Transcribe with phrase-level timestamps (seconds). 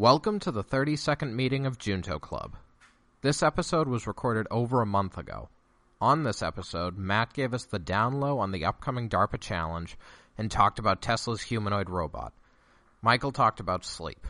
[0.00, 2.56] Welcome to the 32nd meeting of Junto Club.
[3.20, 5.50] This episode was recorded over a month ago.
[6.00, 9.98] On this episode, Matt gave us the down low on the upcoming DARPA challenge
[10.38, 12.32] and talked about Tesla's humanoid robot.
[13.02, 14.26] Michael talked about sleep.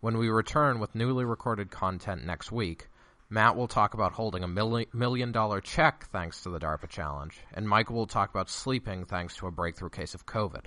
[0.00, 2.86] When we return with newly recorded content next week,
[3.28, 7.40] Matt will talk about holding a milli- million dollar check thanks to the DARPA challenge,
[7.52, 10.66] and Michael will talk about sleeping thanks to a breakthrough case of COVID.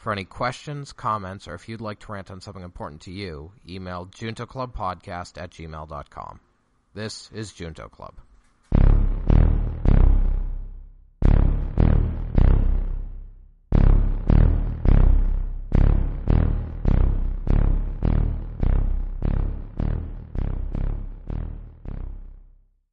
[0.00, 3.52] For any questions, comments, or if you'd like to rant on something important to you,
[3.68, 6.40] email juntoclubpodcast at gmail.com.
[6.94, 8.14] This is Junto Club.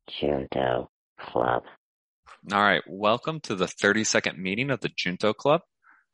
[0.09, 1.63] Junto Club.
[2.51, 5.62] All right, welcome to the 32nd meeting of the Junto Club.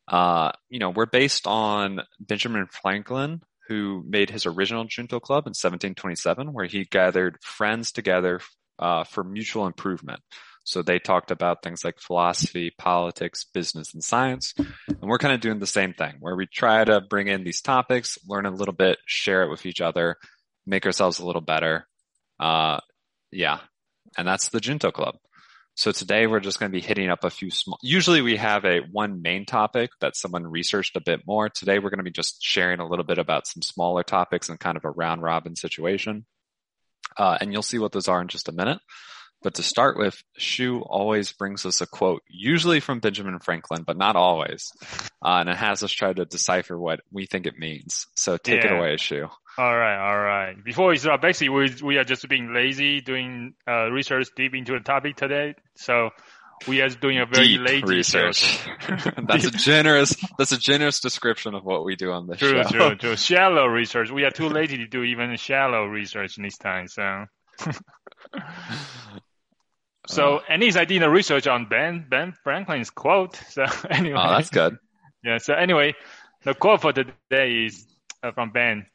[0.07, 5.51] Uh, you know, we're based on Benjamin Franklin, who made his original Junto Club in
[5.51, 8.41] 1727, where he gathered friends together
[8.79, 10.19] uh, for mutual improvement.
[10.65, 14.53] So they talked about things like philosophy, politics, business, and science.
[14.57, 17.61] And we're kind of doing the same thing, where we try to bring in these
[17.61, 20.17] topics, learn a little bit, share it with each other,
[20.65, 21.85] make ourselves a little better.
[22.39, 22.79] Uh,
[23.31, 23.59] yeah,
[24.17, 25.15] and that's the Junto Club.
[25.75, 28.63] So today we're just going to be hitting up a few small, usually we have
[28.63, 31.49] a one main topic that someone researched a bit more.
[31.49, 34.59] Today we're going to be just sharing a little bit about some smaller topics and
[34.59, 36.25] kind of a round robin situation.
[37.17, 38.79] Uh, and you'll see what those are in just a minute.
[39.41, 43.97] But to start with, Shu always brings us a quote, usually from Benjamin Franklin, but
[43.97, 44.71] not always.
[45.23, 48.07] Uh, and it has us try to decipher what we think it means.
[48.15, 49.27] So take it away, Shu.
[49.57, 50.63] All right, all right.
[50.63, 54.73] Before we start, basically we we are just being lazy doing uh, research deep into
[54.73, 55.55] the topic today.
[55.75, 56.09] So
[56.67, 58.59] we are doing a very Deep lazy research.
[59.27, 62.69] that's a generous, that's a generous description of what we do on the true, show.
[62.69, 62.95] true, true.
[62.95, 63.15] true.
[63.15, 64.11] Shallow research.
[64.11, 66.87] We are too lazy to do even shallow research this time.
[66.87, 67.25] So,
[70.07, 73.35] so and he's I did a research on Ben Ben Franklin's quote.
[73.49, 74.77] So anyway, Oh, that's good.
[75.23, 75.37] Yeah.
[75.37, 75.95] So anyway,
[76.43, 77.85] the quote for today is
[78.21, 78.85] uh, from Ben.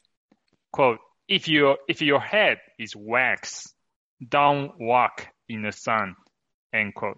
[0.73, 0.99] Quote:
[1.29, 3.73] If your if your head is wax,
[4.27, 6.17] don't walk in the sun.
[6.73, 7.17] End quote.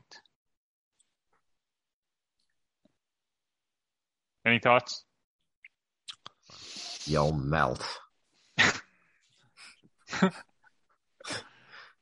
[4.47, 5.05] Any thoughts?
[7.05, 7.87] You'll melt.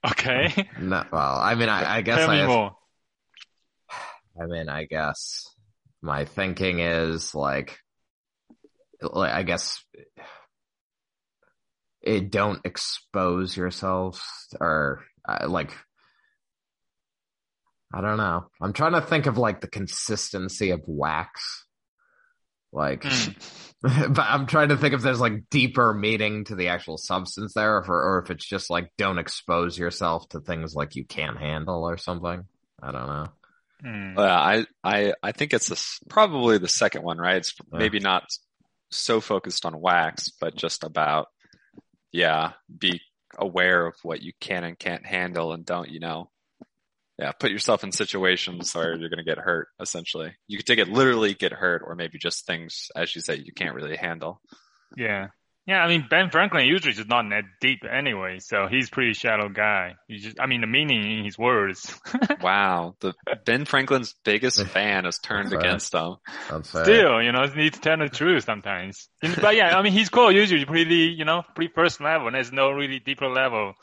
[0.07, 0.69] Okay.
[0.81, 2.77] No, well, I mean, I, I guess Tell me I, more.
[4.41, 5.45] I mean, I guess
[6.01, 7.79] my thinking is like,
[9.03, 9.83] like I guess
[12.09, 14.21] it don't expose yourselves
[14.61, 15.73] or uh, like
[17.93, 18.47] I don't know.
[18.61, 21.65] I'm trying to think of like the consistency of wax.
[22.73, 23.35] Like, Mm.
[24.15, 27.77] but I'm trying to think if there's like deeper meaning to the actual substance there,
[27.77, 31.85] or, or if it's just like don't expose yourself to things like you can't handle
[31.89, 32.45] or something.
[32.83, 33.27] I don't know.
[33.85, 34.17] Mm.
[34.19, 37.37] Yeah, I, I, I think it's this, probably the second one, right?
[37.37, 37.79] It's Yeah.
[37.79, 38.25] maybe not
[38.91, 41.29] so focused on wax, but just about,
[42.13, 43.01] yeah, be
[43.39, 46.31] aware of what you can and can't handle and don't, you know,
[47.19, 50.35] yeah, put yourself in situations where you're going to get hurt, essentially.
[50.47, 53.53] You could take it literally get hurt, or maybe just things, as you say, you
[53.53, 54.41] can't really handle.
[54.97, 55.29] Yeah.
[55.69, 59.49] Yeah, I mean Ben Franklin usually is not that deep anyway, so he's pretty shallow
[59.51, 59.97] guy.
[60.09, 61.95] He just I mean the meaning in his words.
[62.41, 62.97] Wow.
[63.01, 63.15] The
[63.45, 65.55] Ben Franklin's biggest fan has turned Right.
[65.55, 66.17] against him.
[66.49, 66.71] That's.
[66.71, 69.09] Still, you know, you need to tell the truth sometimes.
[69.41, 72.31] But yeah, I mean, he's cool usually pretty, you know, pretty first level.
[72.33, 73.75] There's no really deeper level,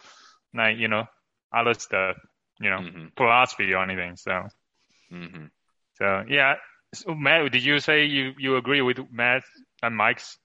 [0.54, 1.06] like, you know,
[1.54, 2.18] other stuff,
[2.62, 4.18] you know, hmm philosophy or anything.
[4.18, 4.44] So,
[5.12, 5.48] hmm
[5.96, 6.56] so yeah.
[6.96, 9.44] So Matt, did you say you, you agree with Matt
[9.84, 10.38] and Mike's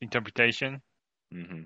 [0.00, 0.82] interpretation?
[1.44, 1.62] Hmm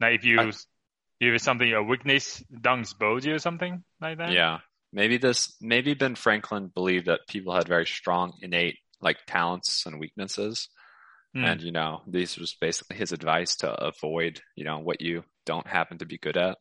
[0.00, 2.86] Like if you, I- if it's something, a weakness, don't
[3.24, 4.32] you or something like that?
[4.32, 4.58] Yeah.
[4.92, 9.98] Maybe this, maybe Ben Franklin believed that people had very strong innate like talents and
[10.00, 10.68] weaknesses.
[11.34, 11.44] Hmm.
[11.44, 15.24] And, you know, these are just basically his advice to avoid, you know, what you
[15.46, 16.58] don't happen to be good at.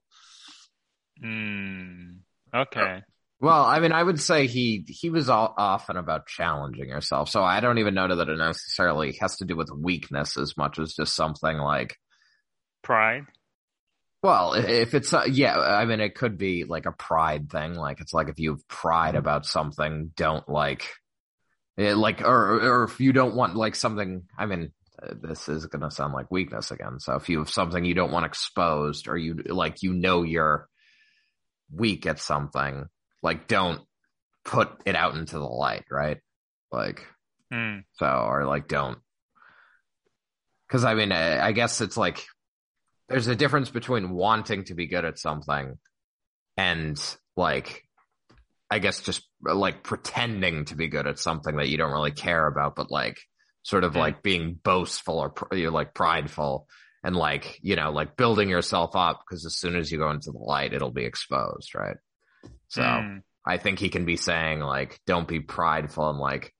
[1.21, 2.17] Hmm.
[2.53, 3.01] Okay.
[3.39, 7.29] Well, I mean, I would say he he was all often about challenging yourself.
[7.29, 10.79] So I don't even know that it necessarily has to do with weakness as much
[10.79, 11.97] as just something like,
[12.83, 13.25] Pride.
[14.21, 17.73] well, if it's uh, yeah, I mean, it could be like a pride thing.
[17.73, 20.87] Like it's like if you have pride about something, don't like,
[21.77, 24.23] eh, like, or or if you don't want like something.
[24.37, 24.71] I mean,
[25.01, 26.99] uh, this is gonna sound like weakness again.
[26.99, 30.67] So if you have something you don't want exposed, or you like, you know, you're
[31.71, 32.85] weak at something,
[33.21, 33.81] like don't
[34.45, 36.17] put it out into the light, right?
[36.71, 37.05] Like,
[37.51, 37.79] Hmm.
[37.93, 38.97] so, or like don't.
[40.69, 42.25] Cause I mean, I I guess it's like,
[43.13, 45.77] there's a difference between wanting to be good at something
[46.57, 46.97] and
[47.37, 47.83] like
[48.71, 52.47] I guess just like pretending to be good at something that you don't really care
[52.47, 53.19] about, but like
[53.61, 53.97] sort of Mm.
[53.97, 56.67] like being boastful or pr- you're like prideful
[57.03, 60.31] and like, you know, like building yourself up because as soon as you go into
[60.31, 61.97] the light, it'll be exposed, right?
[62.69, 63.21] So Mm.
[63.45, 66.51] I think he can be saying like, don't be prideful and like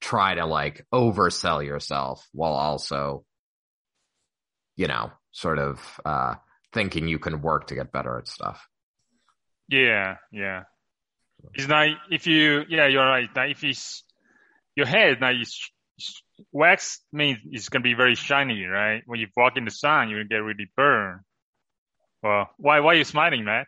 [0.00, 3.24] try to like oversell yourself while also,
[4.76, 6.34] you know, sort of, uh,
[6.72, 8.66] thinking you can work to get better at stuff.
[9.68, 10.64] Yeah, yeah.
[11.54, 13.28] It's like if you, yeah, you're right.
[13.34, 14.04] Like if it's
[14.76, 16.22] your head, now it's, it's-
[16.52, 19.02] wax means it's gonna be very shiny, right?
[19.06, 21.20] When you walk in the sun, you will get really burned.
[22.22, 23.66] Well, why, why are you smiling, Matt?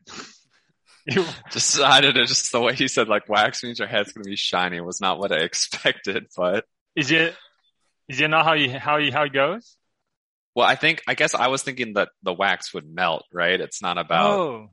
[1.06, 4.12] you, Just I don't know, just the way he said like wax means your head's
[4.12, 6.64] gonna be shiny was not what I expected, but
[6.96, 7.34] is it,
[8.08, 9.76] is it not how you, how you, how it goes?
[10.54, 13.60] Well, I think I guess I was thinking that the wax would melt, right?
[13.60, 14.70] It's not about oh,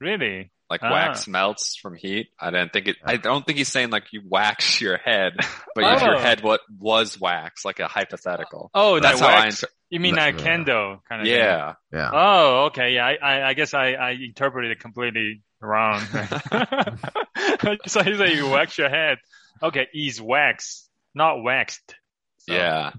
[0.00, 0.50] really?
[0.70, 0.90] like ah.
[0.90, 2.28] wax melts from heat.
[2.40, 2.96] I didn't think it.
[3.04, 5.34] I don't think he's saying like you wax your head,
[5.74, 6.18] but if your Oh.
[6.18, 8.70] head what was wax, like a hypothetical.
[8.74, 9.44] Oh, That's that how I.
[9.44, 9.62] wax.
[9.62, 10.32] Inter- you mean Yeah.
[10.32, 11.26] that candle kind of?
[11.28, 11.36] thing?
[11.36, 11.74] yeah.
[11.92, 12.10] Yeah.
[12.12, 12.94] Oh, okay.
[12.94, 16.00] Yeah, I, I, I guess I, I interpreted it completely wrong.
[17.86, 19.18] so you say you wax your head.
[19.62, 21.94] Okay, is wax, not waxed.
[22.38, 22.92] So Yeah.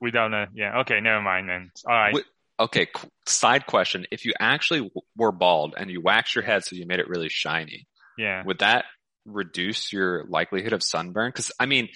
[0.00, 0.46] We don't know.
[0.54, 0.80] Yeah.
[0.80, 1.00] Okay.
[1.00, 1.70] Never mind then.
[1.86, 2.14] All right.
[2.14, 2.24] Wait.
[2.58, 2.86] Okay.
[3.26, 7.00] Side question: If you actually were bald and you waxed your head so you made
[7.00, 8.42] it really shiny, yeah.
[8.44, 8.84] would that
[9.24, 11.28] reduce your likelihood of sunburn?
[11.30, 11.88] Because I mean,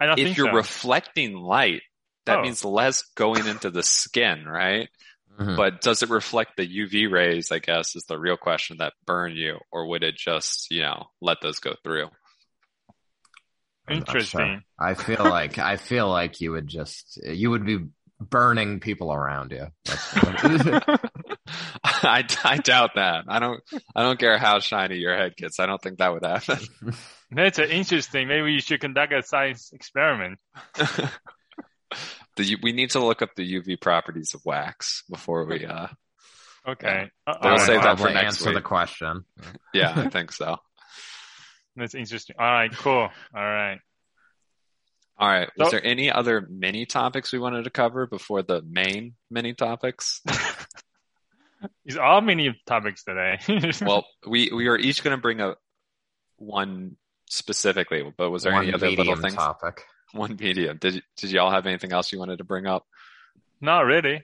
[0.00, 0.54] I don't if think you're so.
[0.56, 1.82] reflecting light,
[2.26, 2.42] that Oh.
[2.42, 4.88] means less going into the skin, right?
[5.38, 5.56] Mhm.
[5.56, 7.52] But does it reflect the UV rays?
[7.52, 11.10] I guess is the real question that burn you, or would it just, you know,
[11.20, 12.10] let those go through?
[13.90, 14.62] Interesting.
[14.78, 17.78] I feel like I feel like you would just you would be
[18.20, 19.66] burning people around you.
[21.84, 23.24] I, I doubt that.
[23.28, 23.60] I don't.
[23.94, 25.60] I don't care how shiny your head gets.
[25.60, 26.58] I don't think that would happen.
[27.30, 28.28] That's interesting.
[28.28, 30.38] Maybe you should conduct a science experiment.
[32.36, 35.64] the, we need to look up the UV properties of wax before we.
[35.64, 35.88] uh
[36.66, 37.10] Okay.
[37.26, 39.24] Uh, We'll save that for next answer the question.
[39.72, 40.58] Yeah, I think so.
[41.78, 42.36] That's interesting.
[42.38, 42.70] All right.
[42.72, 42.92] Cool.
[42.92, 43.78] All right.
[45.18, 45.48] All right.
[45.56, 49.54] Was So- there any other mini topics we wanted to cover before the main mini
[49.54, 50.20] topics?
[51.84, 53.38] It's all many topics today.
[53.84, 55.56] well, we we are each going to bring a
[56.36, 56.96] one
[57.28, 59.34] specifically, but was there One any other little medium things?
[59.34, 59.82] topic.
[60.12, 60.78] One medium.
[60.78, 62.86] Did did y'all have anything else you wanted to bring up?
[63.60, 64.22] Not really.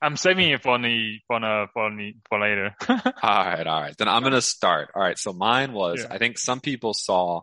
[0.00, 2.74] I'm saving it for the for the for the for later.
[2.88, 3.96] All right, all right.
[3.96, 4.90] Then I'm going to start.
[4.94, 5.18] All right.
[5.18, 6.14] So mine was, Yeah.
[6.14, 7.40] I think some people saw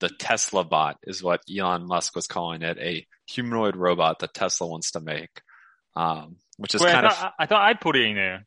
[0.00, 4.66] the Tesla bot is what Elon Musk was calling it, a humanoid robot that Tesla
[4.66, 5.30] wants to make,
[5.94, 7.12] um, which is Wait, kind of.
[7.12, 8.44] thought, I, I thought I put it in there.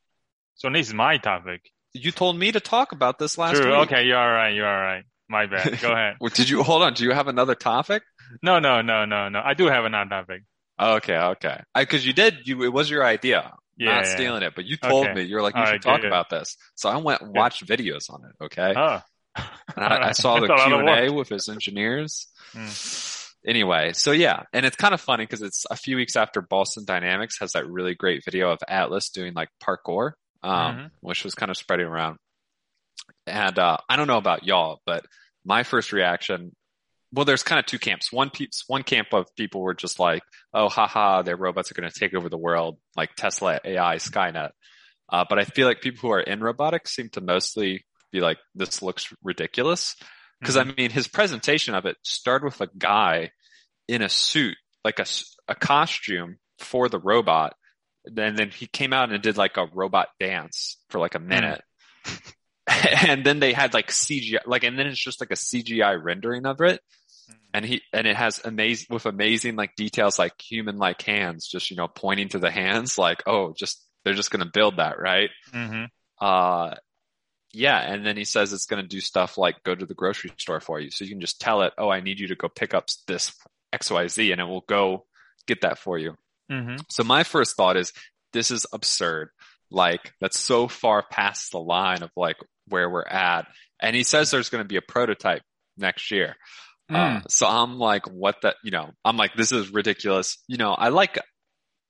[0.56, 1.62] So this is my topic.
[1.94, 3.72] You told me to talk about this last True.
[3.80, 3.88] week.
[3.92, 4.54] Okay, you're all right.
[4.54, 5.04] You're all right.
[5.30, 5.80] My bad.
[5.80, 6.18] Go ahead.
[6.20, 6.94] Well, Did you hold on?
[6.94, 8.04] Do you have another topic?
[8.44, 9.42] No, no, no, no, no.
[9.44, 10.44] I do have another topic.
[10.80, 11.62] Okay, okay.
[11.76, 13.54] Because you did, you it was your idea.
[13.78, 13.96] Yeah.
[13.96, 14.14] not yeah.
[14.16, 15.14] stealing it, but you told Okay.
[15.16, 16.08] me you were like, you All should right, talk good, good.
[16.08, 16.58] about this.
[16.76, 18.44] So I went and watched videos on it.
[18.46, 19.02] Okay, Oh.
[19.38, 22.28] and I, I saw the That's a lot Q and A with his engineers.
[22.54, 23.32] Mm.
[23.48, 26.84] Anyway, so yeah, and it's kind of funny because it's a few weeks after Boston
[26.86, 30.12] Dynamics has that really great video of Atlas doing like parkour,
[30.44, 30.92] um, Mhm.
[31.00, 32.18] which was kind of spreading around.
[33.28, 35.06] And uh, I don't know about y'all, but
[35.46, 36.54] my first reaction,
[37.12, 38.12] well, there's kind of two camps.
[38.12, 40.22] One peeps, one camp of people were just like,
[40.54, 44.52] "Oh, haha, their robots are going to take over the world, like Tesla AI, Skynet."
[45.12, 48.38] Uh, but I feel like people who are in robotics seem to mostly be like,
[48.56, 49.96] "This looks ridiculous."
[50.40, 53.32] Because I mean, his presentation of it started with a guy
[53.88, 55.06] in a suit, like a,
[55.48, 57.56] a costume for the robot.
[58.06, 61.62] And then he came out and did like a robot dance for like a minute.
[62.68, 66.46] and then they had like CGI, like, and then it's just like a CGI rendering
[66.46, 66.80] of it.
[67.54, 71.72] And he, and it has amazing, with amazing like details, like human like hands, just,
[71.72, 75.00] you know, pointing to the hands, like, oh, just, they're just going to build that,
[75.00, 75.30] right?
[75.52, 75.86] hmm
[76.22, 76.76] uh
[77.54, 80.32] yeah and then he says it's going to do stuff like go to the grocery
[80.38, 80.92] store for you.
[80.92, 83.34] So you can just tell it oh i need you to go pick up this
[83.74, 85.06] xyz and it will go
[85.48, 86.16] get that for you.
[86.50, 87.94] Hmm so my first thought is
[88.34, 89.30] this is absurd.
[89.72, 93.48] Like that's so far past the line of like where we're at.
[93.82, 95.42] And he says there's going to be a prototype
[95.78, 96.36] next year
[96.96, 100.72] uh, so i'm like what the you know i'm like this is ridiculous you know
[100.72, 101.20] i like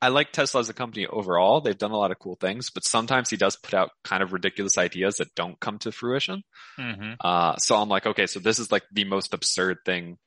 [0.01, 1.59] I like Tesla as a company overall.
[1.59, 4.31] They've done a lot of cool things, but sometimes he does put out kind of
[4.31, 6.43] ridiculous ideas that don't come to fruition.
[6.77, 10.17] hmm Uh, so I'm like, okay, so this is like the most absurd thing.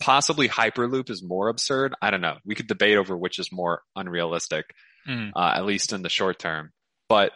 [0.00, 1.94] Possibly Hyperloop is more absurd.
[2.02, 2.36] I don't know.
[2.44, 4.66] We could debate over which is more unrealistic.
[5.08, 5.32] Mm.
[5.34, 6.72] uh, at least in the short term.
[7.08, 7.32] But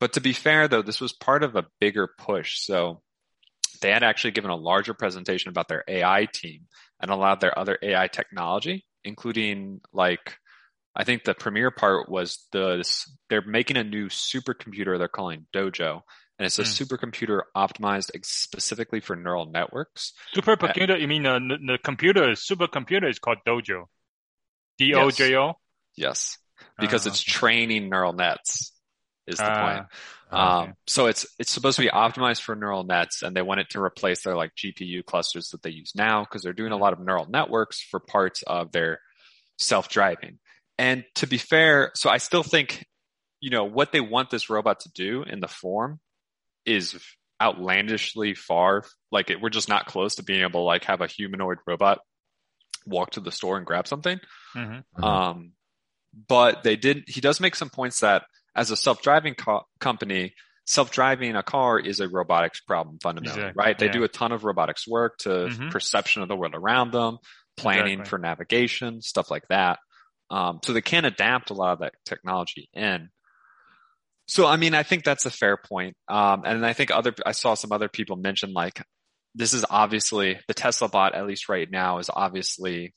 [0.00, 2.58] but to be fair, though, this was part of a bigger push.
[2.60, 3.02] So
[3.80, 6.66] they had actually given a larger presentation about their AI team
[7.00, 10.36] and allowed their other AI technology, including like
[10.94, 15.46] I think the premier part was the this, they're making a new supercomputer they're calling
[15.54, 16.02] Dojo,
[16.38, 16.84] and it's a Hmm.
[16.84, 20.12] supercomputer optimized ex- specifically for neural networks.
[20.34, 23.86] Supercomputer, you mean uh, the, the computer, supercomputer is called Dojo.
[24.78, 25.54] D O J O?
[25.96, 26.38] Yes,
[26.78, 28.72] because Ah, it's training neural nets.
[29.26, 29.88] Is the Ah,
[30.30, 30.42] point.
[30.42, 30.68] okay.
[30.70, 33.70] Um, so it's it's supposed to be optimized for neural nets, and they want it
[33.70, 36.92] to replace their like GPU clusters that they use now because they're doing a lot
[36.92, 39.00] of neural networks for parts of their
[39.58, 40.38] self-driving.
[40.78, 42.86] And to be fair, so I still think,
[43.40, 46.00] you know, what they want this robot to do in the form
[46.64, 46.98] is
[47.42, 48.84] outlandishly far.
[49.12, 52.00] Like it, we're just not close to being able to like have a humanoid robot
[52.86, 54.18] walk to the store and grab something.
[54.54, 54.84] Mhm.
[54.98, 55.04] Mhm.
[55.04, 55.52] Um,
[56.28, 57.04] but they did.
[57.08, 60.34] He does make some points that as a self-driving co- company,
[60.66, 63.78] self-driving a car is a robotics problem fundamentally, Exactly, right?
[63.78, 63.92] They yeah.
[63.92, 65.70] do a ton of robotics work to Mhm.
[65.70, 67.18] perception of the world around them,
[67.56, 68.08] planning Exactly.
[68.08, 69.78] for navigation, stuff like that.
[70.30, 73.08] Um, so they can adapt a lot of that technology in.
[74.28, 75.96] So, I mean, I think that's a fair point.
[76.06, 78.80] Um, and I think other, I saw some other people mention like,
[79.34, 82.94] this is obviously the Tesla bot, at least right now, is obviously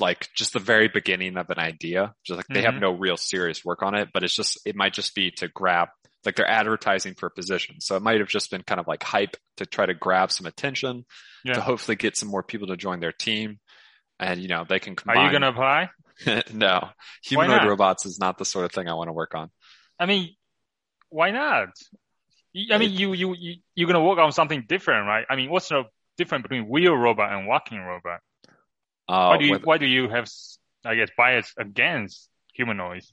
[0.00, 2.14] like just the very beginning of an idea.
[2.24, 2.80] Just like they have Mhm.
[2.80, 5.88] no real serious work on it, but it's just, it might just be to grab,
[6.24, 7.80] like they're advertising for a position.
[7.80, 10.46] So it might have just been kind of like hype to try to grab some
[10.46, 11.04] attention
[11.44, 11.54] Yeah.
[11.54, 13.60] to hopefully get some more people to join their team.
[14.18, 15.90] And, you know, they can Are you going to apply?
[16.52, 16.88] no,
[17.24, 19.50] humanoid robots is not the sort of thing I want to work on.
[19.98, 20.34] I mean,
[21.08, 21.68] why not?
[22.70, 25.26] I mean, you, you, you, you're going to work on something different, right?
[25.28, 25.84] I mean, what's the
[26.16, 28.20] difference between wheel robot and walking robot?
[29.08, 30.28] Uh, why do you, with- why do you have,
[30.84, 33.12] I guess, bias against humanoids?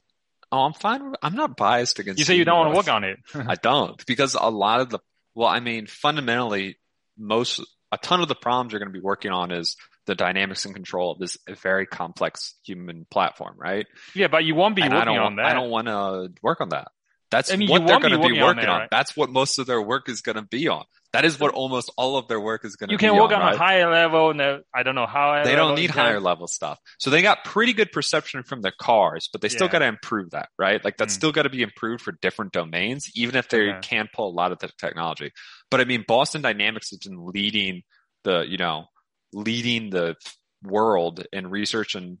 [0.52, 1.14] oh, I'm fine.
[1.22, 2.18] I'm not biased against.
[2.18, 3.18] You say you don't want to work on it.
[3.34, 4.98] I don't because a lot of the
[5.34, 6.78] well, I mean, fundamentally,
[7.18, 10.64] most a ton of the problems you're going to be working on is the dynamics
[10.64, 13.86] and control of this very complex human platform, right?
[14.14, 15.46] Yeah, but you won't be and working on that.
[15.46, 16.88] I don't want to work on that.
[17.32, 18.80] That's I mean, what they're going to be working on on.
[18.82, 18.88] right?
[18.90, 20.84] That's what most of their work is going to be on.
[21.12, 23.06] That is what almost all of their work is going to be.
[23.06, 23.14] On.
[23.14, 23.40] You can work on.
[23.40, 23.54] right?
[23.54, 24.32] a higher level.
[24.34, 25.42] No, I don't know how.
[25.44, 26.78] they don't need higher level stuff.
[26.98, 29.72] So they got pretty good perception from their cars, but they still Yeah.
[29.72, 30.82] got to improve that, right?
[30.84, 31.16] Like that's Mm.
[31.16, 33.78] still got to be improved for different domains, even if they Okay.
[33.82, 35.32] can pull a lot of the technology.
[35.70, 37.82] But I mean, Boston Dynamics has been leading
[38.24, 38.86] the, you know,
[39.32, 40.16] leading the
[40.62, 42.18] world in research and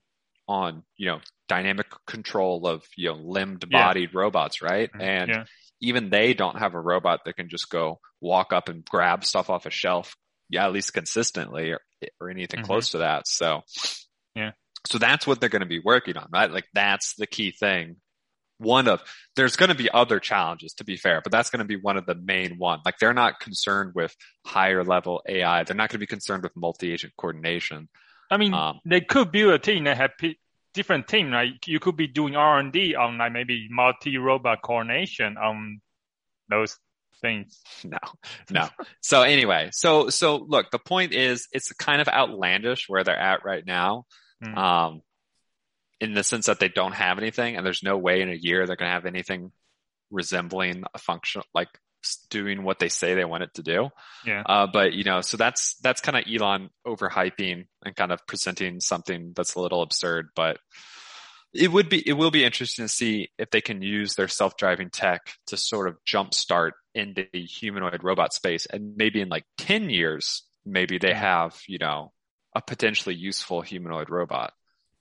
[0.52, 3.78] on, you know, dynamic control of, you know, limbed Yeah.
[3.78, 4.90] bodied robots, right?
[4.92, 5.02] Mhm.
[5.02, 5.44] And Yeah.
[5.80, 9.50] even they don't have a robot that can just go walk up and grab stuff
[9.50, 10.14] off a shelf,
[10.48, 11.80] yeah, at least consistently or,
[12.20, 12.64] or anything Mhm.
[12.64, 13.26] close to that.
[13.26, 13.62] So,
[14.34, 14.52] Yeah.
[14.86, 16.50] So that's what they're going to be working on, right?
[16.50, 17.96] Like that's the key thing.
[18.58, 19.02] One of,
[19.36, 21.96] there's going to be other challenges to be fair, but that's going to be one
[21.96, 22.80] of the main one.
[22.84, 24.14] Like they're not concerned with
[24.46, 25.64] higher level AI.
[25.64, 27.88] They're not going to be concerned with multi-agent coordination.
[28.30, 30.12] I mean, Um, they could build a team that have
[30.74, 31.30] different team.
[31.30, 35.80] Like you could be doing R and D on like maybe multi robot coordination on
[36.48, 36.76] those
[37.20, 37.60] things.
[37.84, 37.98] No,
[38.50, 38.68] no.
[39.00, 43.44] So anyway, so, so look, the point is it's kind of outlandish where they're at
[43.44, 44.04] right now.
[44.42, 44.56] Mm.
[44.56, 45.00] Um,
[46.00, 48.66] in the sense that they don't have anything and there's no way in a year
[48.66, 49.52] they're going to have anything
[50.10, 51.68] resembling a function, like
[52.30, 53.90] doing what they say they want it to do.
[54.26, 54.42] Yeah.
[54.44, 58.80] Uh, but you know, so that's, that's kind of Elon overhyping and kind of presenting
[58.80, 60.58] something that's a little absurd, but
[61.54, 64.90] it would be, it will be interesting to see if they can use their self-driving
[64.90, 68.66] tech to sort of jumpstart into the humanoid robot space.
[68.66, 72.12] And maybe in like 10 years, maybe they have, you know,
[72.54, 74.52] a potentially useful humanoid robot.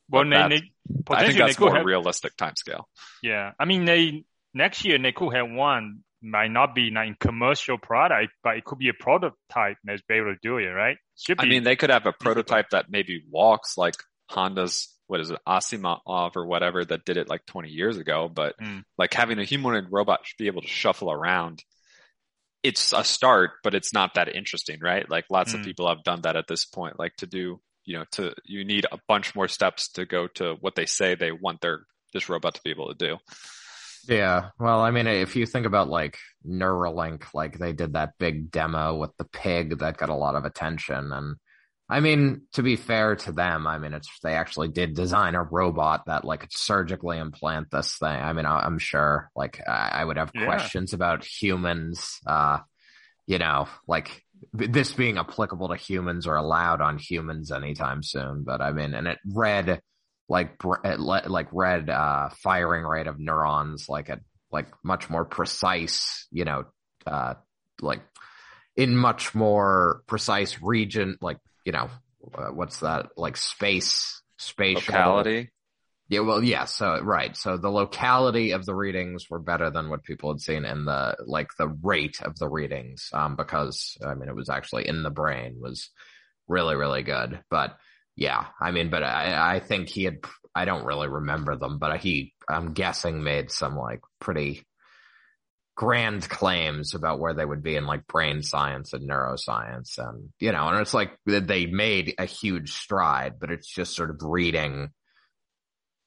[0.10, 0.62] Well, they, they
[1.10, 1.86] I think that's more have.
[1.86, 2.84] realistic timescale.
[3.24, 6.03] Yeah, I mean, they next year they could have one.
[6.23, 10.15] Might not be not in commercial product, but it could be a prototype that's be
[10.15, 10.97] able to do it, right?
[11.17, 11.47] Should be.
[11.47, 13.95] I mean, they could have a prototype that maybe walks like
[14.29, 18.29] Honda's, what is it, Asimov or whatever that did it like 20 years ago.
[18.31, 18.83] But Mm.
[18.99, 21.63] like having a humanoid robot should be able to shuffle around.
[22.61, 25.09] It's a start, but it's not that interesting, right?
[25.09, 25.65] Like lots of Mm.
[25.65, 26.99] people have done that at this point.
[26.99, 30.53] Like to do, you know, to, you need a bunch more steps to go to
[30.61, 33.17] what they say they want their, this robot to be able to do.
[34.08, 36.17] Yeah, well, I mean, if you think about like
[36.48, 40.43] Neuralink, like they did that big demo with the pig that got a lot of
[40.43, 41.36] attention, and
[41.88, 45.43] I mean, to be fair to them, I mean, it's they actually did design a
[45.43, 48.10] robot that like surgically implant this thing.
[48.10, 50.43] I mean, I, I'm sure like I, I would have Yeah.
[50.46, 52.60] questions about humans, uh,
[53.27, 58.43] you know, like this being applicable to humans or allowed on humans anytime soon.
[58.43, 59.81] But I mean, and it read
[60.31, 66.25] like le- like red uh, firing rate of neurons, like at like much more precise,
[66.31, 66.63] you know,
[67.05, 67.33] uh,
[67.81, 68.00] like
[68.77, 71.89] in much more precise region, like you know,
[72.33, 73.07] uh, what's that?
[73.17, 75.50] Like space, spatial Locality.
[76.07, 76.63] Yeah, well, yeah.
[76.63, 80.63] So right, so the locality of the readings were better than what people had seen,
[80.63, 84.88] and the like the rate of the readings, um, because I mean it was actually
[84.88, 85.89] in the brain was
[86.47, 87.41] really really good.
[87.50, 87.77] But
[88.15, 90.17] yeah, I mean, but I I think he had
[90.53, 94.63] I don't really remember them, but he I'm guessing made some like pretty
[95.75, 100.51] grand claims about where they would be in like brain science and neuroscience, and you
[100.51, 104.89] know, and it's like they made a huge stride, but it's just sort of reading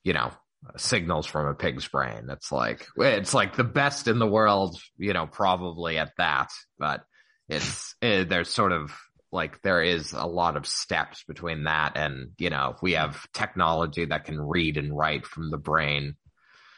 [0.04, 0.30] you know,
[0.76, 2.28] signals from a pig's brain.
[2.28, 7.00] It's like, it's like the best in the world, you know, probably at that, but
[7.48, 8.94] it's, it, there's sort of
[9.34, 14.06] like, there is a lot of steps between that and, you know, we have technology
[14.06, 16.14] that can read and write from the brain.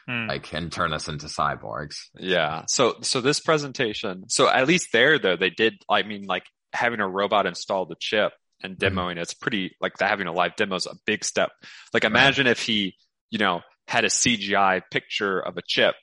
[0.07, 0.27] Hmm.
[0.27, 1.97] Like, and turn us into cyborgs.
[2.17, 2.63] Yeah.
[2.69, 7.01] So, so this presentation, so at least there though, they did, I mean, like having
[7.01, 8.31] a robot install the chip
[8.63, 11.51] and demoing it's pretty, like having a live demo is a big step.
[11.93, 12.95] Like imagine if he,
[13.29, 15.95] you know, had a CGI picture of a chip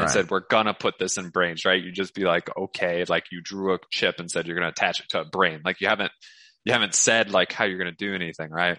[0.00, 0.12] and Right.
[0.12, 1.82] said, we're gonna put this in brains, right?
[1.82, 5.00] You just be like, okay, like you drew a chip and said you're gonna attach
[5.00, 5.60] it to a brain.
[5.64, 6.12] Like you haven't,
[6.64, 8.78] you haven't said like how you're gonna do anything, right?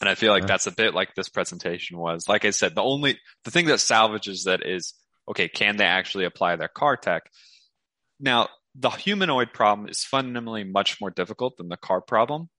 [0.00, 0.48] And I feel like Yeah.
[0.48, 2.28] that's a bit like this presentation was.
[2.28, 4.94] Like I said, the only, the thing that salvages that is,
[5.28, 7.30] okay, can they actually apply their car tech?
[8.20, 12.50] Now, the humanoid problem is fundamentally much more difficult than the car problem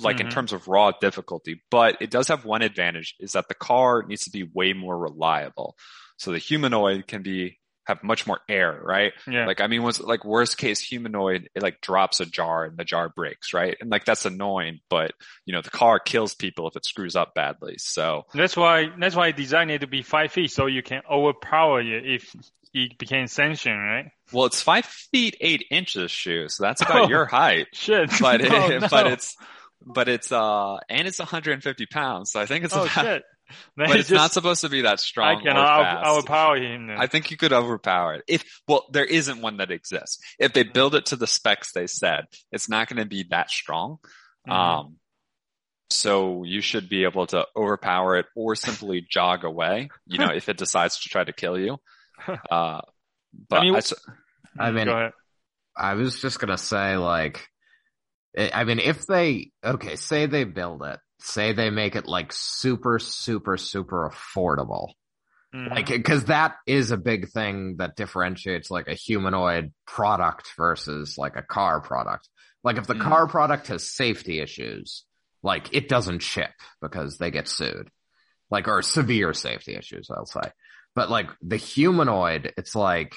[0.00, 0.30] like in Mhm.
[0.30, 4.24] terms of raw difficulty, but it does have one advantage is that the car needs
[4.24, 5.76] to be way more reliable.
[6.16, 9.12] So the humanoid can be have much more air, right?
[9.28, 9.46] Yeah.
[9.46, 12.84] Like I mean, was like worst case humanoid, it like drops a jar and the
[12.84, 13.76] jar breaks, right?
[13.80, 15.12] And like that's annoying, but
[15.44, 17.76] you know the car kills people if it screws up badly.
[17.78, 21.02] So That's why that's why I designed it to be five feet so you can
[21.08, 22.34] overpower it if
[22.74, 24.10] it became sentient, right?
[24.32, 27.08] well, it's five feet eight inches, Shu, so that's about Oh.
[27.10, 27.68] your height.
[27.72, 28.10] Shit.
[28.20, 28.88] But it, Oh, no.
[28.90, 29.36] but it's
[29.84, 33.22] but it's uh and it's 150 pounds, so I think it's oh about, shit.
[33.76, 36.06] Then but it's just, not supposed to be that strong I can or over- fast.
[36.06, 36.86] overpower him.
[36.88, 36.96] Then.
[36.98, 38.24] I think you could overpower it.
[38.28, 40.18] If well, there isn't one that exists.
[40.38, 43.50] If they build it to the specs they said, it's not going to be that
[43.50, 43.98] strong.
[44.48, 44.52] Mhm.
[44.52, 44.96] Um,
[45.90, 49.88] so you should be able to overpower it or simply jog away.
[50.06, 51.78] You know, if it decides to try to kill you.
[52.50, 52.80] Uh,
[53.48, 53.92] but I mean- I s-
[54.58, 55.12] I mean, Go ahead.
[55.76, 57.46] I was just gonna say, like,
[58.36, 62.32] I I mean, if they, okay, say they build it, say they make it like
[62.32, 64.92] super, super, super affordable.
[65.54, 65.70] Mhm.
[65.70, 71.36] Like, cause that is a big thing that differentiates like a humanoid product versus like
[71.36, 72.28] a car product.
[72.64, 73.02] Like if the Mm.
[73.02, 75.04] car product has safety issues,
[75.42, 77.90] like it doesn't ship because they get sued.
[78.50, 80.52] Like, or severe safety issues, I'll say.
[80.94, 83.16] But like the humanoid, it's like,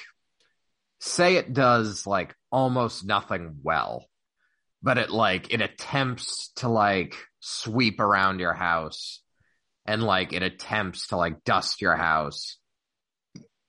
[0.98, 4.06] say it does like almost nothing well,
[4.82, 9.22] but it like, it attempts to like sweep around your house
[9.86, 12.58] and like it attempts to like dust your house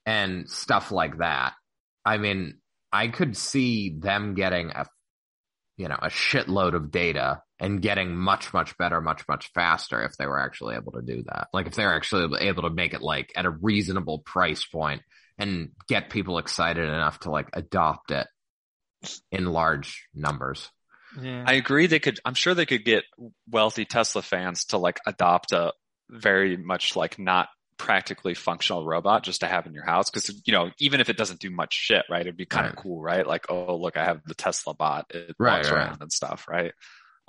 [0.06, 1.54] and stuff like that.
[2.06, 2.60] I mean,
[2.92, 4.86] I could see them getting a,
[5.78, 10.18] you know, a shitload of data and getting much, much better, much, much faster if
[10.18, 11.48] they were actually able to do that.
[11.54, 15.02] Like if they're actually able to make it like at a reasonable price point
[15.38, 18.28] and get people excited enough to like adopt it
[19.32, 20.70] in large numbers.
[21.20, 21.44] Yeah.
[21.48, 21.88] I agree.
[21.88, 22.20] They could.
[22.24, 23.04] I'm sure they could get
[23.50, 25.74] wealthy Tesla fans to like adopt a
[26.10, 30.54] very much like not practically functional robot just to have in your house because you
[30.54, 32.84] know even if it doesn't do much shit right it'd be kind of Right.
[32.84, 35.78] cool right like oh look i have the tesla bot it Right, walks right.
[35.88, 36.74] around and stuff right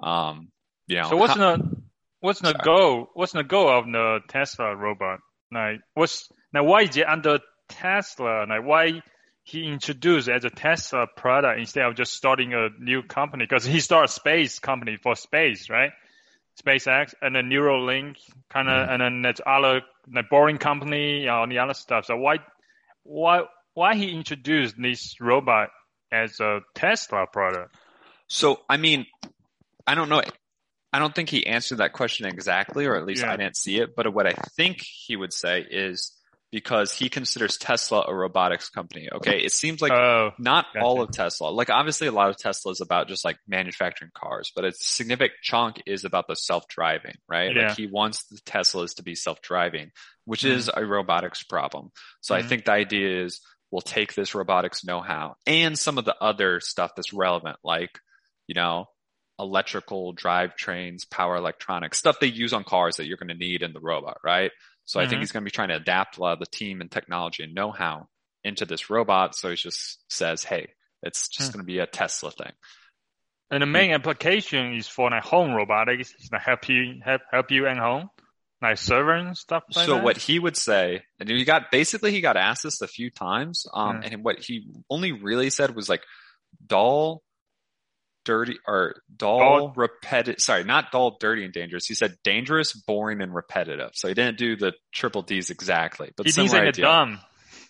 [0.03, 0.51] um
[0.89, 1.77] you know So what's how- the
[2.21, 2.61] what's the Sorry.
[2.63, 3.09] goal?
[3.15, 5.21] What's the goal of the Tesla robot?
[5.51, 7.39] Like what's now why is it under
[7.71, 8.45] Tesla?
[8.47, 9.01] Like why
[9.45, 13.45] he introduced as a Tesla product instead of just starting a new company?
[13.45, 15.93] Because he started a space company for space, right?
[16.63, 18.17] SpaceX and then Neuralink,
[18.51, 18.93] kind of, mm-hmm.
[18.93, 19.81] and then that's other
[20.13, 22.05] like boring company, all the other stuff.
[22.05, 22.39] So why,
[23.05, 23.43] why,
[23.75, 25.71] why he introduced this robot
[26.13, 27.75] as a Tesla product?
[28.29, 29.07] So, I mean,
[29.87, 30.23] I don't know.
[30.93, 33.33] I don't think he answered that question exactly, or at least Yeah.
[33.33, 33.97] I didn't see it.
[33.97, 36.13] But what I think he would say is
[36.53, 39.09] because he considers Tesla a robotics company.
[39.11, 39.39] Okay.
[39.39, 40.85] It seems like oh, not gotcha.
[40.85, 41.49] all of Tesla.
[41.49, 45.33] Like obviously a lot of Tesla is about just like manufacturing cars, but a significant
[45.43, 47.57] chunk is about the self-driving, right?
[47.57, 47.69] Yeah.
[47.69, 49.91] Like he wants the Teslas to be self-driving,
[50.27, 50.51] which Mhm.
[50.51, 51.91] is a robotics problem.
[52.21, 52.49] So I Mhm.
[52.49, 56.93] think the idea is we'll take this robotics know-how and some of the other stuff
[56.95, 57.99] that's relevant, like,
[58.47, 58.85] you know,
[59.39, 63.73] electrical drivetrains, power electronics, stuff they use on cars that you're going to need in
[63.73, 64.53] the robot, right?
[64.85, 65.21] So I think Mhm.
[65.21, 67.55] he's going to be trying to adapt a lot of the team and technology and
[67.55, 68.09] know-how
[68.45, 69.35] into this robot.
[69.37, 71.57] So he just says, "Hey, it's just Hmm.
[71.59, 72.53] going to be a Tesla thing."
[73.51, 77.51] And the main application is for like home robotics, it's like help you help help
[77.51, 78.09] you at home,
[78.63, 80.05] like server and stuff like so that.
[80.05, 83.67] what he would say, and he got basically he got asked this a few times,
[83.75, 84.13] um, Mm.
[84.13, 86.03] and what he only really said was like
[86.67, 87.23] dull,
[88.25, 89.73] dirty, or dull, Dull.
[89.77, 90.41] repetitive.
[90.41, 91.87] Sorry, not dull, dirty, and dangerous.
[91.87, 93.91] He said dangerous, boring, and repetitive.
[93.95, 96.85] So he didn't do the triple D's exactly, but He similar like a idea.
[96.85, 97.21] dumb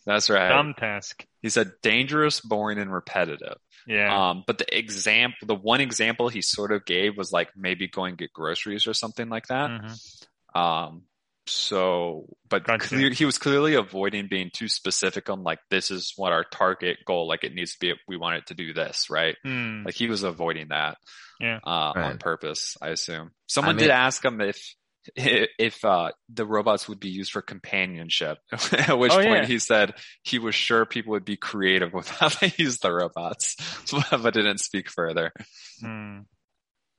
[0.07, 0.49] That's right.
[0.49, 1.25] dumb task.
[1.41, 3.57] He said dangerous, boring, and repetitive.
[3.87, 4.31] Yeah.
[4.31, 8.15] Um, but the example, the one example he sort of gave was like maybe going
[8.17, 9.71] get groceries or something like that.
[9.71, 10.59] Mhm.
[10.61, 11.03] Um,
[11.47, 16.33] so, but clear, he was clearly avoiding being too specific on like, this is what
[16.33, 19.37] our target goal, like it needs to be, we want it to do this, right?
[19.45, 19.83] Hmm.
[19.85, 20.99] Like he was avoiding that,
[21.41, 21.59] Yeah.
[21.67, 23.33] uh, on purpose, I assume.
[23.49, 24.75] Someone I did ask him if,
[25.17, 28.39] if, uh, the robots would be used for companionship,
[28.73, 29.47] at which Oh, point yeah.
[29.47, 33.57] he said he was sure people would be creative with how they use the robots,
[34.11, 35.33] but didn't speak further.
[35.81, 36.21] Hmm.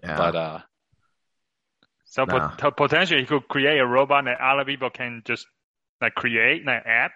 [0.03, 0.17] Yeah.
[0.17, 0.59] But, uh,
[2.13, 2.51] So No.
[2.59, 5.47] pot- potentially he could create a robot that other people can just
[5.99, 7.13] like create like app,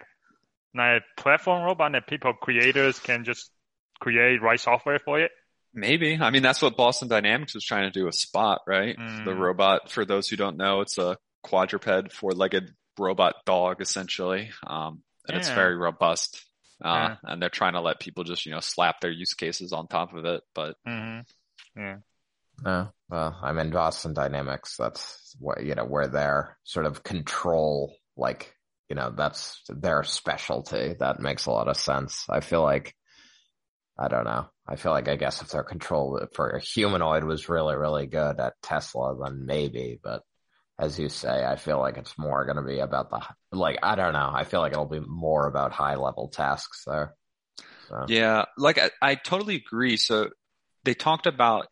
[0.74, 3.52] like platform robot that people creators can just
[4.00, 5.30] create write software for it.
[5.72, 6.18] Maybe.
[6.20, 8.98] I mean, that's what Boston Dynamics was trying to do with Spot, right?
[8.98, 9.26] Mm.
[9.26, 14.50] The robot, for those who don't know, it's a quadruped, four-legged robot dog, essentially.
[14.66, 16.44] Um, and it's very robust.
[16.84, 17.16] Uh, Yeah.
[17.24, 20.16] and they're trying to let people just, you know, slap their use cases on top
[20.16, 20.42] of it.
[20.56, 21.20] But hmm
[22.64, 24.76] No, well, I'm in Boston Dynamics.
[24.78, 28.54] That's what you know where their sort of control, like
[28.90, 30.96] you know, that's their specialty.
[31.00, 32.26] That makes a lot of sense.
[32.30, 32.96] I feel like
[34.00, 34.48] I don't know.
[34.68, 38.40] I feel like I guess if their control for a humanoid was really really good
[38.40, 40.00] at Tesla, then maybe.
[40.02, 40.24] But
[40.80, 43.96] as you say, I feel like it's more going to be about the like I
[43.96, 44.32] don't know.
[44.34, 47.16] I feel like it'll be more about high level tasks there.
[47.90, 49.98] So, yeah, like I, I totally agree.
[49.98, 50.30] So
[50.84, 51.68] they talked about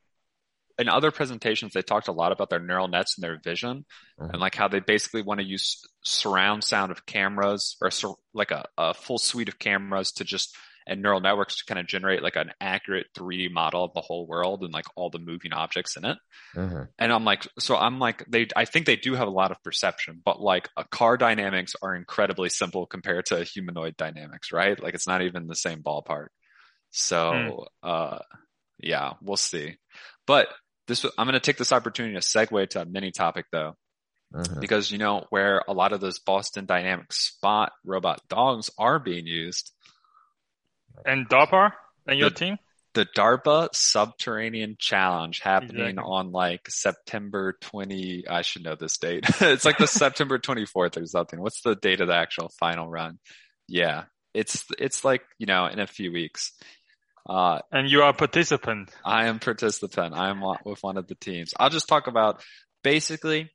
[0.77, 3.85] in other presentations, they talked a lot about their neural nets and their vision
[4.19, 4.31] Mhm.
[4.31, 8.51] and like how they basically want to use surround sound of cameras or sur- like
[8.51, 10.55] a, a full suite of cameras to just
[10.87, 14.27] and neural networks to kind of generate like an accurate 3D model of the whole
[14.27, 16.17] world and like all the moving objects in it.
[16.55, 16.87] mhm.
[16.99, 19.63] And I'm like, so I'm like, they, I think they do have a lot of
[19.63, 24.79] perception, but like a car dynamics are incredibly simple compared to humanoid dynamics, right?
[24.79, 26.27] Like it's not even the same ballpark.
[26.91, 28.19] So, uh,
[28.79, 29.75] yeah, we'll see.
[30.27, 30.47] But
[30.87, 33.75] this, I'm going to take this opportunity to segue to a mini topic though,
[34.33, 34.59] Mhm.
[34.59, 39.25] because you know, where a lot of those Boston Dynamics spot robot dogs are being
[39.27, 39.71] used,
[41.05, 41.71] And DARPA
[42.07, 42.57] and your The- team?
[42.93, 46.03] the DARPA Subterranean Challenge happening Exactly.
[46.05, 48.25] on like September 20.
[48.27, 49.25] I should know this date.
[49.41, 51.41] it's like the September 24th or something.
[51.41, 53.19] What's the date of the actual final run?
[53.67, 56.53] Yeah, it's it's like you know in a few weeks.
[57.27, 58.91] Uh, And you are a participant.
[59.03, 60.13] I am participant.
[60.13, 61.53] I am with one of the teams.
[61.59, 62.43] I'll just talk about
[62.83, 63.51] basically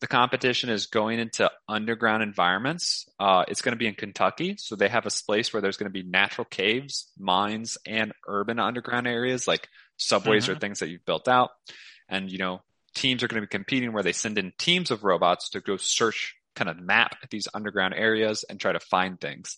[0.00, 3.06] the competition is going into underground environments.
[3.18, 4.56] Uh, it's going to be in Kentucky.
[4.58, 8.58] So they have a place where there's going to be natural caves, mines, and urban
[8.58, 11.50] underground areas like subways or things that you've built out.
[12.08, 12.60] And, you know,
[12.94, 15.78] teams are going to be competing where they send in teams of robots to go
[15.78, 19.56] search, kind of map these underground areas and try to find things.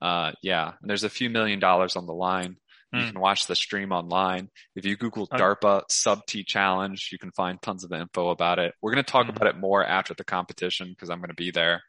[0.00, 0.72] Uh, yeah.
[0.80, 2.56] And there's a few million dollars on the line.
[2.92, 3.10] You Hmm.
[3.12, 4.50] can watch the stream online.
[4.76, 8.58] If you Google Uh, DARPA sub T challenge, you can find tons of info about
[8.58, 8.74] it.
[8.82, 9.36] We're going to talk Mhm.
[9.36, 11.82] about it more after the competition because I'm going to be there.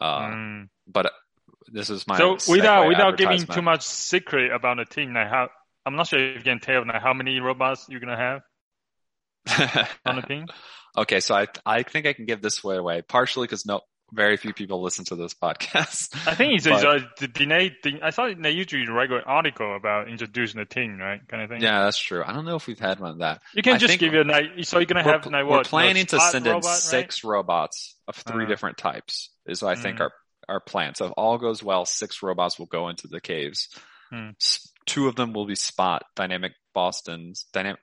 [0.00, 0.68] Uh, Mm.
[0.86, 1.12] but
[1.72, 5.50] this is my So without without giving too much secret about the team, like how
[5.84, 8.40] I'm not sure if you can tell like how many robots you're gonna have
[10.06, 10.46] on the team.
[10.96, 13.80] okay, so I I think I can give this way away partially because no
[14.12, 16.14] very few people listen to this podcast.
[16.26, 17.28] I think it's, But- uh, the
[17.82, 18.00] thing.
[18.02, 21.20] I thought they usually write an article about introducing the team, right?
[21.28, 21.60] Kind of thing.
[21.62, 22.22] yeah, that's true.
[22.24, 23.40] I don't know if we've had one of that.
[23.54, 26.06] You can I just think give it like so you're gonna have like we're planning
[26.06, 26.74] to send in robot, right?
[26.76, 28.48] six robots of three Uh.
[28.48, 29.30] different types.
[29.46, 30.00] Is what I think Mm.
[30.02, 30.12] our
[30.48, 30.94] our plan.
[30.94, 33.68] So if all goes well, six robots will go into the caves.
[34.12, 37.78] S- Two of them will be Spot Dynamic Boston's dynamic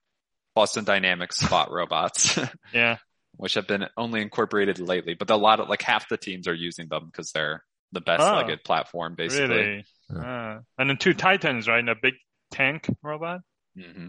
[0.56, 2.38] Boston Dynamics Spot robots,
[2.74, 2.98] Yeah.
[3.38, 5.14] Which have been only incorporated lately.
[5.14, 8.22] But a lot of like half the teams are using them because they're the best
[8.24, 8.36] Oh.
[8.36, 9.48] legged platform, basically.
[9.56, 9.86] Really.
[10.10, 10.56] Yeah.
[10.58, 11.80] Uh, and then two Titans, right?
[11.80, 12.16] And a big
[12.52, 13.42] tank robot.
[13.76, 14.08] hmm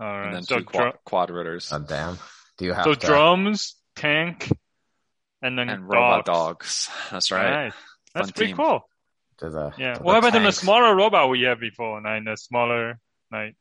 [0.00, 0.26] All right.
[0.26, 2.18] And then so two quad, quad rotors Oh, damn.
[2.58, 3.06] Do you have so to?
[3.06, 4.50] drones, tank,
[5.42, 6.86] and then and robot dogs.
[6.86, 7.10] dogs.
[7.10, 7.64] That's right.
[7.66, 7.74] Nice.
[8.14, 8.56] That's Fun pretty team.
[8.56, 8.88] cool.
[9.38, 9.94] to the Yeah.
[9.94, 12.00] to What about in the smaller robot we had before?
[12.00, 12.98] Like the smaller,
[13.32, 13.56] like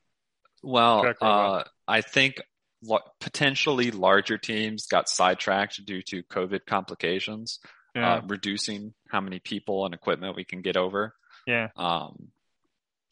[0.62, 1.64] Well, uh.
[1.88, 2.40] I think
[2.84, 7.60] lo- potentially larger teams got sidetracked due to COVID complications,
[7.96, 8.16] Yeah.
[8.16, 11.16] uh, reducing how many people and equipment we can get over.
[11.48, 11.70] yeah.
[11.76, 12.30] Um,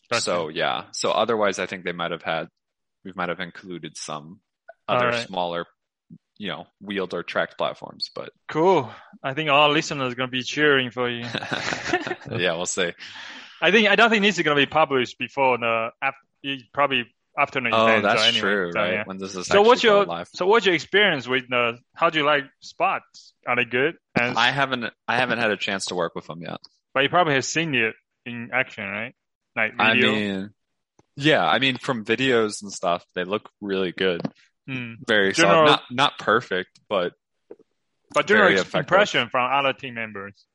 [0.10, 0.21] Gotcha.
[0.23, 2.47] so yeah, so otherwise, I think they might have had,
[3.05, 4.41] we might have included some
[4.88, 5.25] other right.
[5.27, 5.65] smaller,
[6.38, 8.91] you know, wheeled or tracked platforms, but Cool.
[9.23, 11.23] I think all listeners are gonna be cheering for you.
[12.31, 12.91] yeah, we'll see.
[13.62, 16.15] I think I don't think this is gonna be published before the ap-
[16.73, 17.05] probably
[17.41, 18.04] after the Oh, event.
[18.04, 18.93] that's anyway, true, so, right?
[18.93, 19.04] yeah.
[19.06, 20.27] When this is So what's your live.
[20.34, 23.34] so what's your experience with the how do you like spots?
[23.47, 23.95] Are they good?
[24.19, 26.58] And I haven't, I haven't had a chance to work with them yet.
[26.93, 29.13] but you probably have seen it in action, right?
[29.56, 30.51] Like I mean,
[31.17, 34.21] yeah, I mean, from videos and stuff, they look really good.
[34.67, 34.93] Hmm.
[35.08, 35.69] Very General- solid.
[35.69, 37.13] Not, not perfect, but
[38.13, 38.80] But general very ex- effective.
[38.86, 40.45] impression from other team members.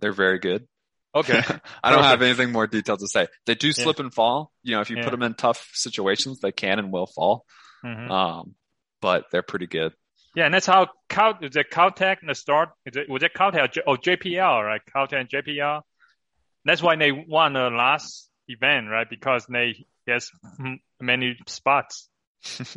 [0.00, 0.66] they're very good.
[1.14, 1.42] Okay.
[1.84, 3.26] I don't have anything more detailed to say.
[3.46, 4.52] They do slip and fall.
[4.62, 5.04] You know, if you Yeah.
[5.04, 7.44] put them in tough situations, they can and will fall.
[7.84, 8.10] Mhm.
[8.10, 8.54] Um,
[9.00, 9.92] but they're pretty good.
[10.36, 12.70] Yeah, and that's how Cal is it Caltech in the start?
[12.86, 14.80] Is it, was it Caltech or oh JPL right?
[14.94, 15.82] Caltech and JPL.
[16.64, 19.08] That's why they won the last event, right?
[19.08, 22.08] Because they mm, many spots.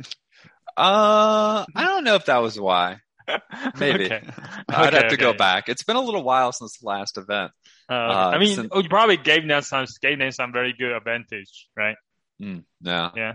[0.76, 2.98] Uh, I don't know if that was why.
[3.80, 4.06] Maybe.
[4.06, 4.22] Okay.
[4.70, 5.70] I'd Okay, have to go back.
[5.70, 7.52] It's been a little while since the last event.
[7.90, 10.74] Uh, Uh, I mean, since- oh, you probably gave them some gave them some very
[10.78, 11.96] good advantage, right?
[12.42, 13.10] Mm, yeah.
[13.16, 13.34] Yeah.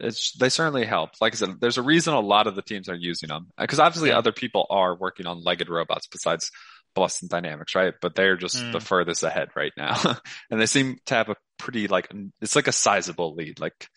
[0.00, 1.10] It's, they certainly help.
[1.20, 3.48] Like I said, there's a reason a lot of the teams are using them.
[3.58, 4.18] Because obviously Yeah.
[4.18, 6.52] other people are working on legged robots besides
[6.94, 7.94] Boston Dynamics, right?
[8.00, 8.72] But they're just Mm.
[8.72, 9.96] the furthest ahead right now.
[10.50, 12.08] and they seem to have a pretty, like,
[12.40, 13.58] it's like a sizable lead.
[13.58, 13.88] Like,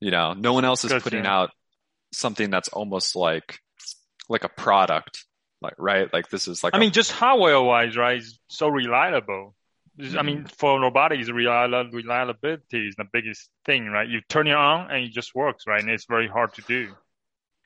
[0.00, 1.50] you know, no one else is putting out
[2.14, 3.58] something that's almost like,
[4.28, 5.24] like a product.
[5.62, 6.12] Like, right?
[6.12, 8.18] Like this is like, I a- mean, just hardware wise, right?
[8.18, 9.54] It's so reliable.
[10.18, 10.46] I mean, Mm-hmm.
[10.58, 14.08] for robotics, reliability is the biggest thing, right?
[14.08, 15.80] You turn it on and it just works, right?
[15.80, 16.94] And it's very hard to do.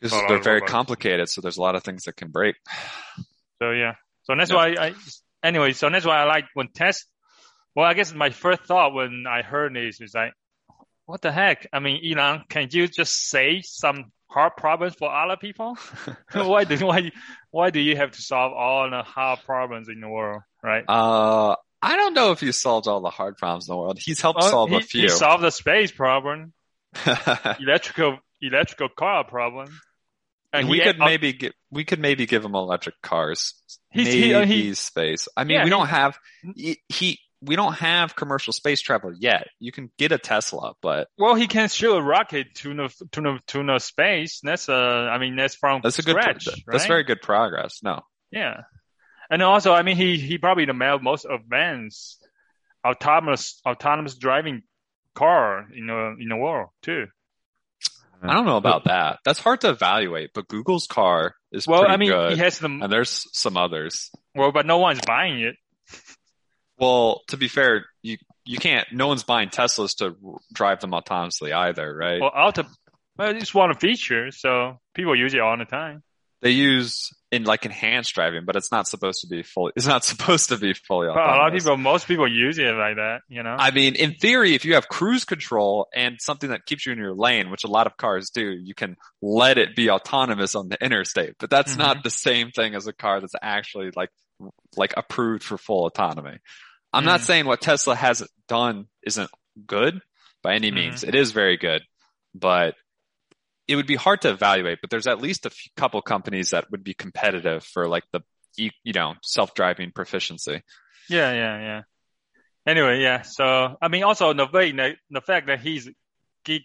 [0.01, 0.73] because they're very robots.
[0.73, 1.29] complicated.
[1.29, 2.57] So there's a lot of things that can break.
[3.61, 3.95] So yeah.
[4.25, 4.57] So that's Yeah.
[4.57, 4.95] why I,
[5.43, 7.07] anyway, so that's why I like when test,
[7.75, 10.33] well, I guess my first thought when I heard this is like,
[11.07, 11.67] what the heck?
[11.73, 15.77] I mean, Elon, can you just say some hard problems for other people?
[16.33, 17.11] why do, why,
[17.51, 20.85] why do you have to solve all the hard problems in the world, right?
[20.87, 23.99] Uh, I don't know if he solved all the hard problems in the world.
[24.01, 25.03] He's helped Oh, solve he, a few.
[25.03, 26.53] he solved the space problem,
[27.61, 29.69] electrical, electrical car problem.
[30.53, 33.55] And we could uh, maybe get, we could maybe give him electric cars.
[33.91, 35.29] He's- he- uh, maybe he- space.
[35.37, 36.19] I mean, Yeah, we don't have
[36.55, 39.47] he, he we don't have commercial space travel yet.
[39.61, 43.21] You can get a Tesla, but Well, he can shoot a rocket to no to
[43.21, 44.41] the to the space.
[44.43, 46.17] That's a, I mean, that's from that's a good.
[46.19, 47.81] scratch, that's very good progress.
[47.83, 48.63] No, Yeah,
[49.31, 52.25] and also, I mean, he he probably the most advanced
[52.85, 54.63] autonomous autonomous driving
[55.15, 57.07] car in the in the world too.
[58.21, 59.21] I don't know about that.
[59.25, 60.31] That's hard to evaluate.
[60.35, 63.57] But Google's car is Well, pretty I mean, good, he has the and there's some
[63.57, 64.11] others.
[64.35, 65.55] well, but no one's buying it.
[66.79, 68.87] Well, to be fair, you you can't.
[68.93, 70.17] No one's buying Teslas to
[70.53, 72.21] drive them autonomously either, right?
[72.21, 72.65] Well, auto,
[73.17, 76.03] well, it's one feature, so people use it all the time.
[76.41, 79.73] they use in like enhanced driving, but it's not supposed to be fully.
[79.77, 81.65] It's not supposed to be fully But a lot of autonomous.
[81.65, 83.57] people, most people use it like that, you know.
[83.59, 86.99] I mean, in theory, if you have cruise control and something that keeps you in
[86.99, 90.69] your lane, which a lot of cars do, you can let it be autonomous on
[90.69, 91.35] the interstate.
[91.41, 91.81] But that's Mm-hmm.
[91.81, 94.11] not the same thing as a car that's actually like
[94.77, 96.39] like approved for full autonomy.
[96.93, 97.07] I'm Mm.
[97.07, 99.31] not saying what Tesla has done isn't
[99.67, 100.01] good
[100.43, 100.75] by any Mhm.
[100.75, 101.05] means.
[101.05, 101.83] It is very good,
[102.35, 102.77] but
[103.67, 104.81] it would be hard to evaluate.
[104.81, 108.21] But there's at least a few, couple companies that would be competitive for like the
[108.57, 110.63] you know self-driving proficiency.
[111.09, 111.83] Yeah, yeah, yeah.
[112.67, 113.23] Anyway, yeah.
[113.23, 115.89] So I mean, also the way the, the fact that he's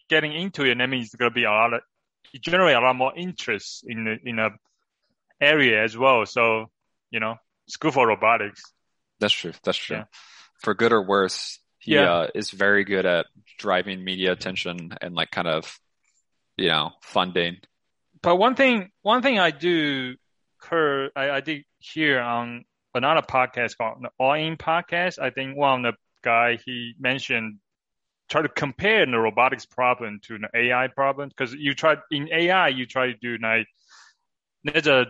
[0.10, 1.82] getting into it, that means it's gonna be a lot of
[2.42, 4.50] generate a lot more interest in the in a
[5.40, 6.26] area as well.
[6.26, 6.72] So
[7.12, 7.36] you know,
[7.68, 8.73] it's good for robotics.
[9.24, 9.54] That's true.
[9.64, 9.98] That's true.
[9.98, 10.04] Yeah.
[10.60, 12.12] For good or worse, he Yeah.
[12.14, 15.80] uh, is very good at driving media attention and like kind of,
[16.58, 17.60] you know, funding.
[18.22, 20.18] But one thing, one thing I do
[20.70, 25.20] hear, I, I did hear on another podcast called the All In Podcast.
[25.20, 27.60] I think one of the guy he mentioned
[28.30, 32.68] try to compare the robotics problem to an AI problem because you try in AI
[32.70, 33.68] you try to do like
[34.66, 35.08] there's a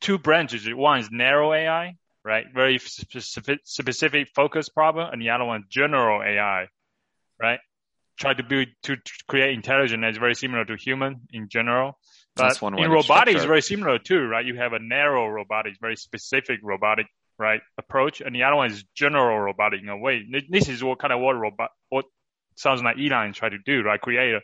[0.00, 0.64] two branches.
[0.72, 6.22] One is narrow AI, right, very specific specific focus problem, and the other one general
[6.22, 6.66] AI,
[7.40, 7.60] right.
[8.18, 11.98] Try to build to, to create intelligence that's very similar to human in general.
[12.34, 13.46] But That's one way in robotics, structure it's it.
[13.46, 14.44] very similar too, right?
[14.44, 17.06] You have a narrow robotics, very specific robotic,
[17.38, 20.24] right, approach, and the other one is general robotic in a way.
[20.48, 22.06] This is what kind of what robot, what
[22.56, 24.00] sounds like Elon tried to do, right?
[24.00, 24.40] Create a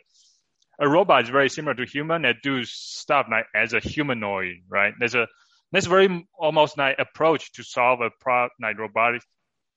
[0.79, 4.93] a robot is very similar to human that do stuff like as a humanoid, right?
[4.97, 5.27] There's a
[5.73, 9.21] there's very almost like approach to solve a pro like robotic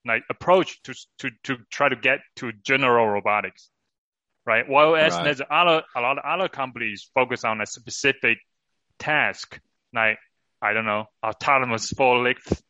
[0.06, 3.70] like approach to to to try to get to general robotics,
[4.46, 4.68] right?
[4.68, 5.24] While as Right.
[5.24, 8.38] there's other a lot of other companies focus on a specific
[9.00, 9.58] task,
[9.92, 10.18] like
[10.62, 12.62] I don't know, autonomous forklift,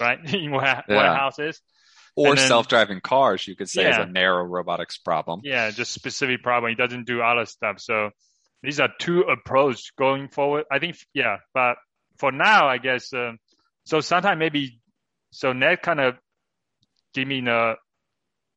[0.00, 0.18] right?
[0.34, 0.82] In Yeah.
[0.88, 1.60] warehouses.
[2.16, 5.40] Or then- self-driving cars, you could say, is a narrow robotics problem.
[5.44, 6.72] Yeah, just specific problem.
[6.72, 7.80] It doesn't do other stuff.
[7.80, 8.10] So
[8.64, 10.64] these are two approach going forward.
[10.72, 11.76] I think, yeah, but
[12.20, 13.38] for now, I guess, um,
[13.84, 14.78] so sometimes maybe,
[15.30, 16.16] so that kind of
[17.14, 17.76] give me a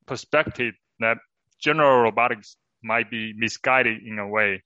[0.05, 1.17] perspective that
[1.59, 4.61] general robotics might be misguided in a way,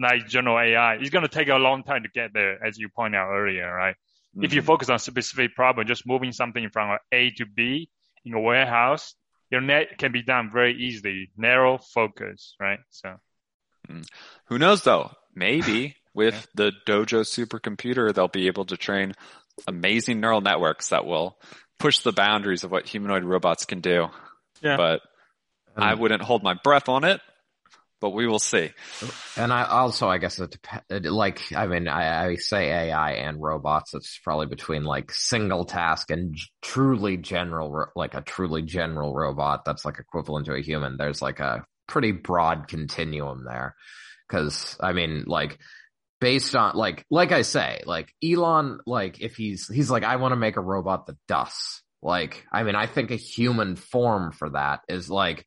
[0.00, 0.94] like general AI.
[0.94, 3.72] It's going to take a long time to get there, as you point out earlier,
[3.72, 3.94] right?
[4.40, 4.64] If you Mhm.
[4.64, 7.90] focus on a specific problem, just moving something from A to B
[8.24, 9.14] in a warehouse,
[9.50, 11.30] your net can be done very easily.
[11.36, 12.80] Narrow focus, right?
[12.90, 13.16] So
[14.46, 15.12] Who knows though?
[15.34, 19.14] Maybe with the Dojo supercomputer, they'll be able to train
[19.66, 21.38] amazing neural networks that will
[21.78, 24.08] push the boundaries of what humanoid robots can do.
[24.62, 24.76] Yeah.
[24.76, 25.00] But
[25.76, 27.20] I wouldn't hold my breath on it,
[28.00, 28.70] but we will see.
[29.36, 31.08] And I also, I guess it depends.
[31.08, 33.94] Like, I mean, I, I say AI and robots.
[33.94, 39.84] It's probably between like single task and truly general, like a truly general robot that's
[39.84, 40.96] like equivalent to a human.
[40.96, 43.74] There's like a pretty broad continuum there.
[44.28, 45.58] Cause I mean, like,
[46.20, 50.32] based on like, like I say, like Elon, like if he's, he's like, I want
[50.32, 51.82] to make a robot that dusts.
[52.02, 55.46] Like, I mean, I think a human form for that is like,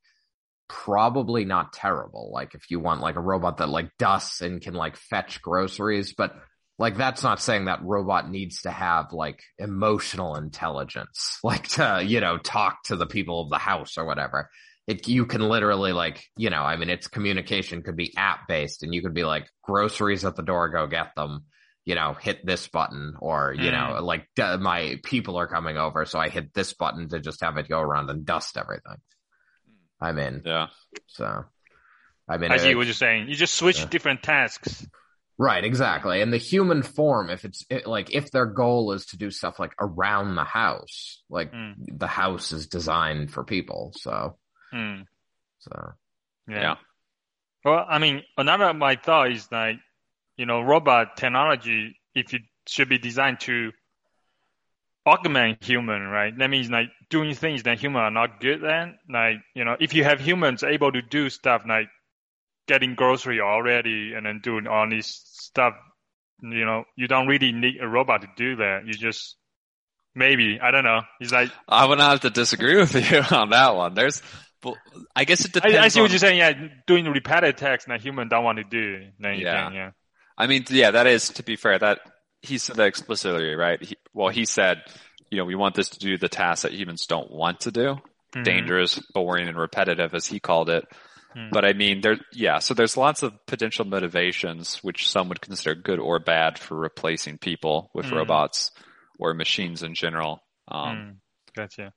[0.73, 2.31] probably not terrible.
[2.33, 6.13] Like if you want like a robot that like dusts and can like fetch groceries,
[6.13, 6.35] but
[6.79, 12.19] like that's not saying that robot needs to have like emotional intelligence, like to, you
[12.19, 14.49] know, talk to the people of the house or whatever.
[14.85, 18.83] It, you can literally like, you know, I mean, its communication could be app based
[18.83, 21.45] and you could be like groceries at the door, go get them,
[21.85, 23.95] you know, hit this button or, you Mm.
[23.97, 26.03] know, like d- my people are coming over.
[26.05, 28.97] So I hit this button to just have it go around and dust everything.
[30.01, 30.67] I mean, Yeah.
[31.07, 31.45] so,
[32.27, 33.29] I mean, I see it- what you're saying.
[33.29, 33.85] You just switch Yeah.
[33.85, 34.85] different tasks.
[35.39, 36.21] right, exactly.
[36.21, 39.59] And the human form, if it's it, like, if their goal is to do stuff
[39.59, 41.75] like around the house, like Mm.
[41.99, 43.93] the house is designed for people.
[43.95, 44.37] So,
[44.73, 45.01] Hmm.
[45.59, 45.93] so,
[46.47, 46.61] Yeah.
[46.61, 46.75] Yeah.
[47.63, 49.77] Well, I mean, another of my thought is like,
[50.35, 53.71] you know, robot technology, if it should be designed to
[55.05, 56.37] augment human, right?
[56.37, 58.95] That means like doing things that human are not good at.
[59.09, 61.87] Like, you know, if you have humans able to do stuff like
[62.67, 65.75] getting grocery already and then doing all this stuff,
[66.41, 68.85] you know, you don't really need a robot to do that.
[68.85, 69.35] You just
[70.15, 71.01] maybe, I don't know.
[71.19, 73.93] It's like I would not have to disagree with you on that one.
[73.93, 74.21] There's,
[74.63, 74.77] well,
[75.15, 75.75] I guess it depends.
[75.77, 76.37] I, I see on- what you're saying.
[76.37, 76.53] Yeah,
[76.87, 79.09] doing repetitive tasks that human don't want to do.
[79.19, 79.63] Then Yeah.
[79.65, 79.91] can, yeah.
[80.37, 81.77] I mean, yeah, that is to be fair.
[81.79, 81.99] That
[82.41, 83.81] he said that explicitly, right?
[83.81, 84.81] He, well, he said,
[85.29, 87.97] you know, we want this to do the tasks that humans don't want to do,
[88.35, 88.43] Mhm.
[88.43, 90.85] dangerous, boring, and repetitive, as he called it.
[91.33, 91.49] Hmm.
[91.51, 92.59] But I mean, there, yeah.
[92.59, 97.37] So there's lots of potential motivations, which some would consider good or bad for replacing
[97.39, 98.15] people with Hmm.
[98.17, 98.71] robots
[99.19, 100.43] or machines in general.
[100.67, 101.15] Um, Mm,
[101.55, 101.93] gotcha.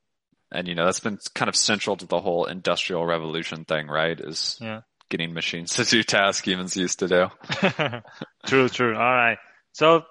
[0.52, 4.18] And you know, that's been kind of central to the whole industrial revolution thing, right?
[4.18, 4.80] Is Yeah.
[5.08, 7.26] getting machines to do tasks humans used to do.
[8.46, 8.94] true, true.
[8.94, 9.38] All right.
[9.72, 10.02] So,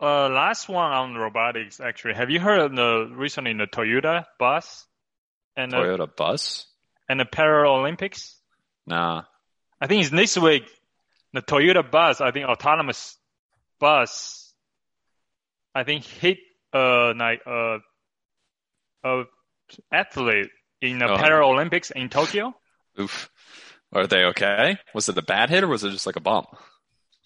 [0.00, 2.14] uh, last one on robotics, actually.
[2.14, 4.86] Have you heard of the recently the Toyota bus
[5.56, 6.66] and the, Toyota bus?
[7.08, 8.34] and the Paralympics?
[8.86, 9.22] Nah.
[9.80, 10.64] I think it's this week.
[11.34, 13.16] The Toyota bus, I think autonomous
[13.78, 14.52] bus,
[15.74, 16.38] I think hit
[16.72, 17.78] uh like uh
[19.04, 19.24] a
[19.92, 21.16] athlete in the Oh.
[21.16, 22.54] Paralympics in Tokyo.
[23.00, 23.30] Oof.
[23.92, 24.78] Are they okay?
[24.94, 26.48] Was it a bad hit or was it just like a bump?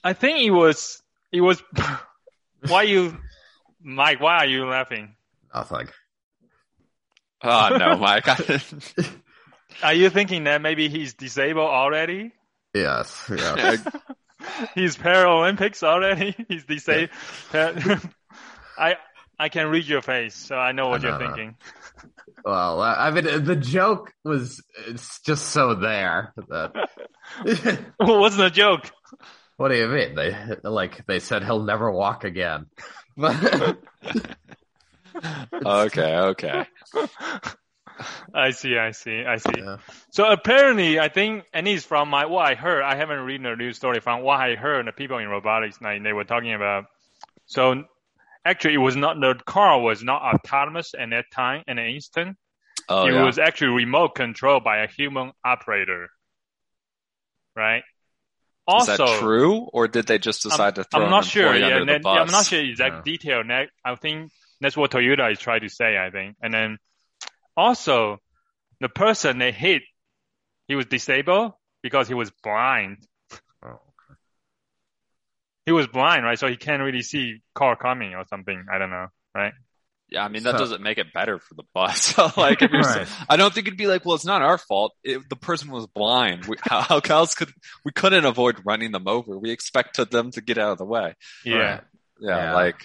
[0.03, 1.63] I think it was it was.
[2.69, 3.17] why you,
[3.83, 4.21] Mike?
[4.21, 5.15] Why are you laughing?
[5.55, 5.89] nothing.
[7.43, 8.27] Oh no, Mike.
[9.83, 12.33] Are you thinking that maybe he's disabled already?
[12.75, 13.87] Yes, yes.
[14.75, 16.35] he's Paralympics already.
[16.49, 17.11] He's disabled.
[18.79, 18.97] I
[19.39, 21.27] I can read your face, so I know what No, you're no.
[21.27, 21.57] thinking.
[22.45, 26.73] well, I I mean, the joke was it's just so there that.
[27.99, 28.91] What's the joke?
[29.57, 30.15] What do you mean?
[30.15, 32.67] They like they said he'll never walk again.
[35.65, 36.67] Okay, okay.
[38.35, 39.53] I see, I see, I see.
[39.57, 39.79] Yeah.
[40.11, 42.83] So apparently, I think, and it's from my what I heard.
[42.83, 44.01] I haven't read the news story.
[44.01, 46.85] From what I heard, the people in robotics, like, they were talking about.
[47.47, 47.85] So
[48.47, 52.37] actually, it was not the car was not autonomous at that time, in an instant.
[52.89, 53.25] Oh it yeah.
[53.25, 56.09] was actually remote controlled by a human operator,
[57.57, 57.79] right?
[57.79, 57.83] Is
[58.69, 61.55] Also, that true, or did they just decide to throw I'm an not sure.
[61.57, 62.15] Yeah, under the bus?
[62.15, 63.03] yeah, I'm not sure exact Yeah.
[63.13, 63.45] detail.
[63.45, 64.31] Ne- I think
[64.61, 65.99] that's what Toyota is trying to say.
[65.99, 66.79] I think, and then
[67.57, 68.19] also
[68.81, 69.83] the person they hit,
[70.69, 72.99] he was disabled because he was blind.
[75.67, 76.39] He was blind, right?
[76.39, 78.65] So he can't really see car coming or something.
[78.73, 79.53] I don't know, right?
[80.09, 82.17] Yeah, I mean that So- doesn't make it better for the bus.
[82.37, 83.09] like, if you're, Right.
[83.29, 84.93] I don't think it'd be like, well, it's not our fault.
[85.03, 86.45] It, the person was blind.
[86.47, 87.53] We, how, how else could
[87.85, 89.37] we couldn't avoid running them over?
[89.37, 91.15] We expected them to get out of the way.
[91.45, 91.57] Yeah.
[91.57, 91.81] Right.
[92.21, 92.55] Yeah, Yeah.
[92.55, 92.77] like,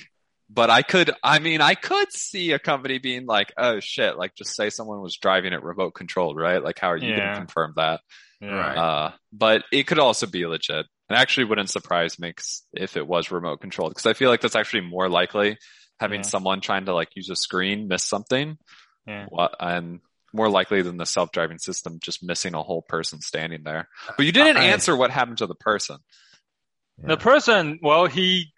[0.50, 1.12] but I could.
[1.24, 5.00] I mean, I could see a company being like, oh shit, like just say someone
[5.02, 6.62] was driving it remote controlled, right?
[6.64, 8.02] Like, how are you going to confirm that?
[8.42, 8.50] Yeah.
[8.50, 8.78] Right.
[8.78, 10.88] Uh, but it could also be legit.
[11.14, 12.34] It actually wouldn't surprise me
[12.74, 15.58] if it was remote controlled because I feel like that's actually more likely
[16.00, 16.28] having Yeah.
[16.28, 18.58] someone trying to like use a screen miss something
[19.08, 19.28] Yeah.
[19.60, 20.00] and
[20.34, 23.90] more likely than the self-driving system just missing a whole person standing there.
[24.18, 25.98] But you didn't I- answer what happened to the person.
[27.04, 28.54] The person, well, he,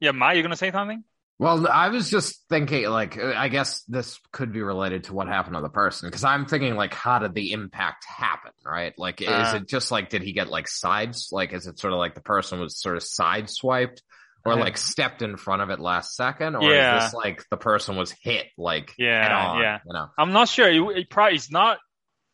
[0.00, 1.02] yeah, Ma, you're gonna say something?
[1.38, 5.26] Well, I was just thinking, like, uh, I guess this could be related to what
[5.26, 8.94] happened to the person because I'm thinking, like, how did the impact happen, right?
[8.96, 9.58] Like, is Uh.
[9.60, 11.30] it just like, did he get like sides?
[11.32, 13.98] Like, is it sort of like the person was sort of sideswiped
[14.44, 14.56] or Uh.
[14.58, 16.54] like stepped in front of it last second?
[16.54, 16.98] Or Yeah.
[16.98, 19.78] is this like the person was hit, like, Yeah, head on, yeah.
[19.84, 20.06] You know?
[20.16, 20.68] I'm not sure.
[20.70, 21.78] It, it probably is not.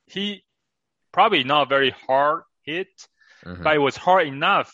[0.07, 0.45] He
[1.11, 2.89] probably not very hard hit,
[3.47, 3.63] Mhm.
[3.65, 4.71] but it was hard enough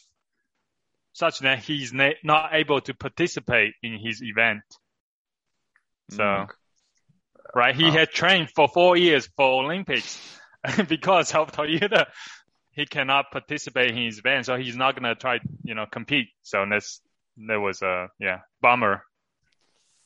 [1.17, 4.63] such that he's na- not able to participate in his event.
[6.11, 6.51] So, Mm.
[7.55, 10.21] right, he had trained for four years for Olympics
[10.89, 12.07] because of Toyota.
[12.73, 16.29] He cannot participate in his event, so he's not gonna try, you know, compete.
[16.43, 17.01] So that's
[17.49, 19.03] that was a yeah bummer.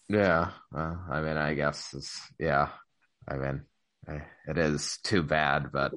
[0.08, 0.52] Yeah.
[0.70, 2.68] Well, I mean, I guess it's, yeah.
[3.28, 3.62] I mean,
[4.46, 5.92] it is too bad, but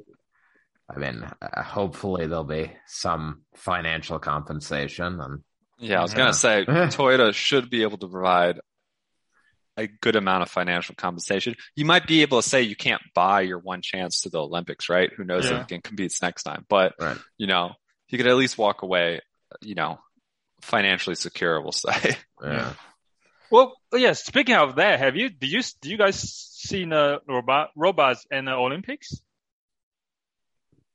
[0.96, 5.44] I mean, uh, hopefully there'll be some financial compensation and
[5.80, 6.18] Yeah, I was Yeah.
[6.18, 8.60] gonna say Toyota should be able to provide
[9.76, 11.56] a good amount of financial compensation.
[11.76, 14.88] You might be able to say you can't buy your one chance to the Olympics,
[14.88, 15.12] right?
[15.18, 15.56] Who knows Yeah.
[15.56, 16.66] if he can compete next time?
[16.70, 17.18] But Right.
[17.38, 17.74] you know,
[18.06, 19.22] he could at least walk away,
[19.62, 20.00] you know,
[20.62, 21.60] financially secure.
[21.62, 22.18] We'll say.
[22.42, 22.74] yeah.
[23.52, 24.14] Well, yeah.
[24.14, 28.46] Speaking of that, have you did you do you guys seen the robot robots in
[28.46, 29.22] the Olympics?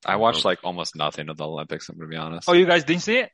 [0.04, 1.88] I watched like almost nothing of the Olympics.
[1.88, 2.48] I'm gonna be honest.
[2.48, 3.30] Oh, you guys didn't see it?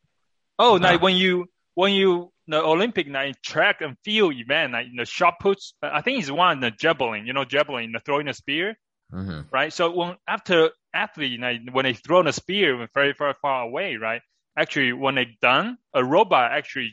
[0.59, 0.89] Oh, No.
[0.89, 5.35] like when you when you the Olympic like track and field event, like the shot
[5.41, 5.75] puts.
[5.83, 7.27] I think it's one the javelin.
[7.27, 8.77] You know, javelin, the throwing a spear,
[9.11, 9.73] hmm right?
[9.73, 14.23] So when after athlete, like, when they throw the spear very very far away, right?
[14.57, 16.93] Actually, when they done, a robot actually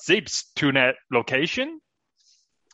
[0.00, 1.80] zips to that location,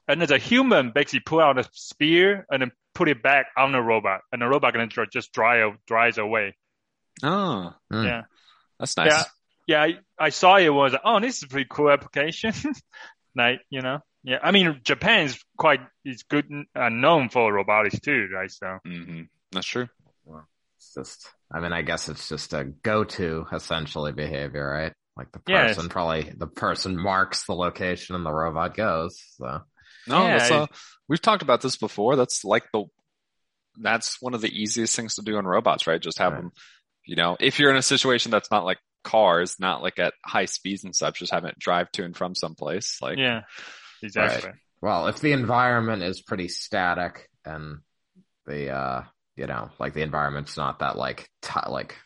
[0.08, 3.72] and there's a human basically pull out a spear and then put it back on
[3.72, 6.56] the robot, and the robot gonna dr- just dry dries away.
[7.22, 8.06] Oh, Mm.
[8.06, 8.22] Yeah.
[8.78, 9.12] that's nice.
[9.12, 9.24] Yeah.
[9.66, 12.52] yeah, I, I saw it was oh this is a pretty cool application.
[13.36, 14.38] like you know, yeah.
[14.42, 18.50] I mean Japan is quite is good uh, known for robotics too, right?
[18.50, 19.22] So hmm
[19.52, 19.88] That's true.
[20.76, 24.92] It's just, I mean, I guess it's just a go-to essentially behavior, right?
[25.16, 29.22] Like the Yeah, person probably, the person marks the location and the robot goes.
[29.36, 29.60] So,
[30.06, 30.66] No, Yeah, that's uh,
[31.08, 32.16] we've talked about this before.
[32.16, 32.84] That's like the
[33.80, 36.00] that's one of the easiest things to do in robots, right?
[36.00, 36.42] Just have Right.
[36.42, 36.52] them,
[37.06, 40.44] you know, if you're in a situation that's not like cars, not like at high
[40.44, 42.98] speeds and such, just have it drive to and from someplace.
[43.00, 43.42] Like, yeah,
[44.02, 44.50] exactly.
[44.80, 47.78] well, if the environment is pretty static and
[48.46, 49.02] the, uh,
[49.36, 51.96] you know, like the environment's not that like, t- like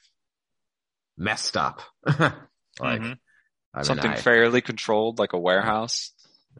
[1.16, 1.82] messed up.
[2.06, 3.18] like, Mhm.
[3.74, 6.12] I mean, something I- fairly controlled, like a warehouse.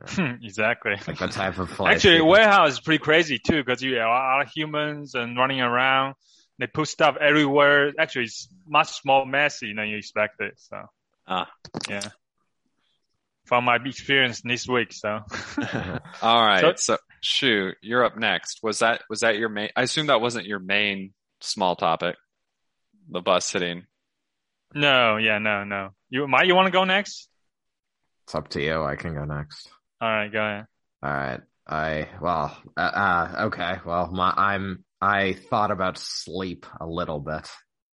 [0.43, 0.93] exactly.
[1.07, 1.95] like the type of place.
[1.97, 5.37] Actually, people- warehouse is pretty crazy too because you have a lot of humans and
[5.37, 6.15] running around.
[6.59, 7.93] They put stuff everywhere.
[7.99, 10.53] Actually, it's much more messy than you expected.
[10.57, 10.83] So,
[11.29, 11.51] Ah.
[11.89, 12.09] yeah.
[13.45, 15.21] From my experience this week, so
[16.23, 16.61] All right.
[16.61, 18.61] So- So, Shu, you're up next.
[18.63, 22.17] Was that, was that your main, I assume that wasn't your main small topic.
[23.11, 23.85] The bus hitting.
[24.75, 25.91] no, yeah, no, no.
[26.11, 27.29] You, Mike, you want to go next?
[28.25, 28.83] It's up to you.
[28.83, 29.69] I can go next.
[30.01, 30.67] All right, go ahead.
[31.03, 31.41] All right.
[31.69, 33.79] I well, uh, uh okay.
[33.85, 37.49] Well, my I'm I thought about sleep a little bit,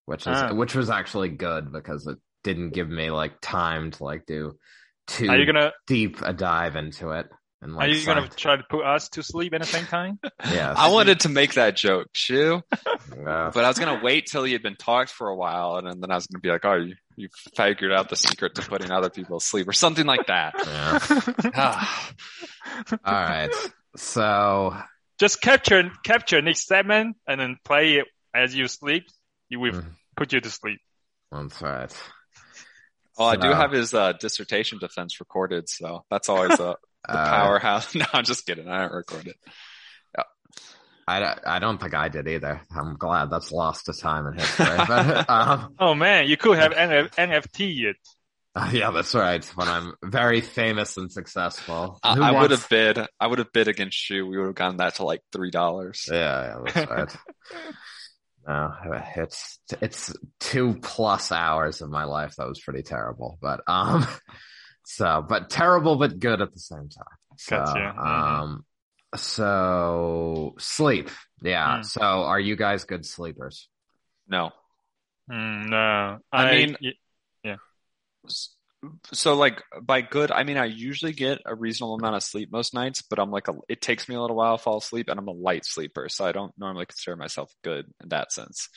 [0.06, 0.52] which is Ah.
[0.52, 4.58] which was actually good because it didn't give me like time to like do
[5.06, 7.28] too Are you gonna deep a dive into it.
[7.62, 10.18] And like Are you gonna try to put us to sleep at the same time?
[10.50, 10.76] Yes.
[10.76, 12.60] I wanted to make that joke, Shu.
[13.12, 16.02] Uh, But I was gonna wait till he had been talked for a while, and
[16.02, 18.90] then I was gonna be like, "Oh, you, you figured out the secret to putting
[18.90, 20.98] other people to sleep, or something like that." yeah.
[21.54, 22.12] Ah,
[23.04, 23.50] All right.
[23.96, 24.76] So
[25.18, 29.04] Just capture capture next segment and then play it as you sleep.
[29.50, 29.92] It will Mhm.
[30.16, 30.80] put you to sleep.
[31.30, 31.92] That's right.
[33.18, 37.18] Well, I do So- have his uh, dissertation defense recorded, so that's always a the
[37.18, 37.94] Uh, powerhouse.
[37.94, 38.68] No, I'm just kidding.
[38.68, 39.36] I don't record it.
[41.08, 42.60] I, don't- I don't think I did either.
[42.74, 44.66] I'm glad that's lost to time in history.
[44.88, 47.96] but, um, Oh man, you could have NF- NFT it.
[48.54, 49.44] uh, yeah, that's right.
[49.56, 52.98] When I'm very famous and successful, I, I would have bid.
[53.18, 54.26] I would have bid against you.
[54.26, 56.06] We would have gotten that to like three dollars.
[56.10, 56.16] Yeah,
[56.66, 57.16] yeah, that's right.
[58.46, 58.72] no,
[59.16, 64.06] it's it's two plus hours of my life that was pretty terrible, but um,
[64.84, 67.16] so but terrible but good at the same time.
[67.38, 67.94] So, Gotcha.
[67.98, 68.06] Mhm.
[68.06, 68.64] um,
[69.16, 71.10] so sleep.
[71.42, 71.78] Yeah.
[71.78, 71.84] Mm.
[71.84, 73.68] So are you guys good sleepers?
[74.28, 74.50] No.
[75.30, 76.92] Mm, no, I mean- y-
[79.12, 82.74] So like by good, I mean I usually get a reasonable amount of sleep most
[82.74, 85.20] nights, but I'm like a, it takes me a little while to fall asleep, and
[85.20, 88.68] I'm a light sleeper, so I don't normally consider myself good in that sense.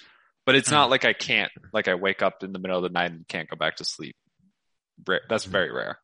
[0.46, 0.76] But it's Hmm.
[0.76, 3.28] not like I can't, like I wake up in the middle of the night and
[3.28, 4.16] can't go back to sleep.
[5.08, 5.98] Rare- That's very rare.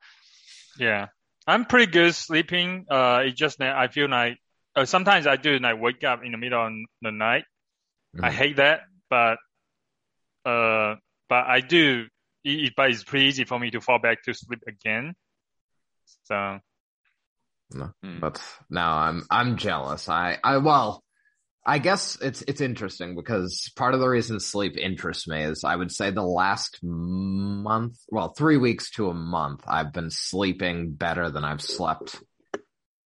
[0.80, 1.10] yeah,
[1.48, 2.86] I'm pretty good sleeping.
[2.90, 4.38] Uh, it just that I feel like
[4.76, 7.46] uh, sometimes I do like wake up in the middle of the night.
[8.22, 8.34] I Mhm.
[8.34, 9.38] hate that, but
[10.46, 10.96] uh,
[11.30, 12.08] but I do.
[12.44, 15.14] It, it- but it's pretty easy for me to fall back to sleep again.
[16.24, 16.60] So
[17.74, 18.20] Mm.
[18.20, 20.10] But now I'm I'm jealous.
[20.10, 21.02] I I well,
[21.66, 25.76] I guess it's it's interesting because part of the reason sleep interests me is I
[25.76, 31.30] would say the last month, well, three weeks to a month, I've been sleeping better
[31.30, 32.16] than I've slept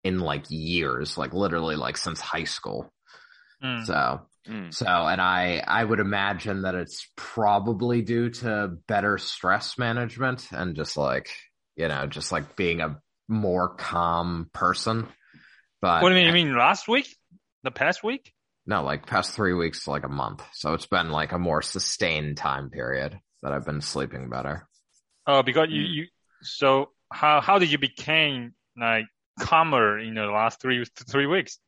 [0.03, 2.91] in like years, like literally like since high school.
[3.63, 4.73] mm, So Mm.
[4.73, 10.75] so, and I, I would imagine that it's probably due to better stress management and
[10.75, 11.29] just like,
[11.77, 12.99] you know, just like being a
[13.29, 15.07] more calm person.
[15.81, 16.27] But what do you mean?
[16.27, 17.15] You mean last week?
[17.63, 18.33] The past week?
[18.65, 20.43] No, like past three weeks to like a month.
[20.53, 24.67] So it's been like a more sustained time period that I've been sleeping better.
[25.27, 25.93] Oh, because you, Mm.
[25.93, 26.07] you.
[26.41, 29.05] So how how did you became like
[29.39, 31.59] calmer in the last three three weeks?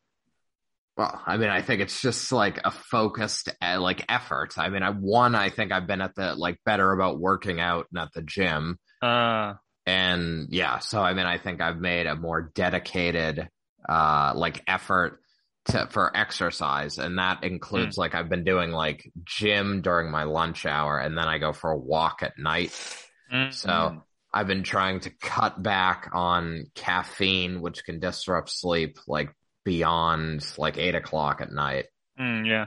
[0.97, 4.57] Well, I mean, I think it's just like a focused uh, like effort.
[4.57, 7.87] I mean, I one, I think I've been at the like better about working out
[7.91, 8.79] and at the gym.
[9.01, 9.55] Uh,
[9.87, 13.47] and yeah so i mean i think i've made a more dedicated
[13.87, 15.19] uh like effort
[15.65, 20.65] to for exercise and that includes like i've been doing like gym during my lunch
[20.65, 22.69] hour and then i go for a walk at night.
[23.33, 24.01] Mm, so Mm.
[24.33, 30.77] i've been trying to cut back on caffeine which can disrupt sleep like beyond like
[30.77, 31.85] eight o'clock at night.
[32.19, 32.65] Mm, yeah.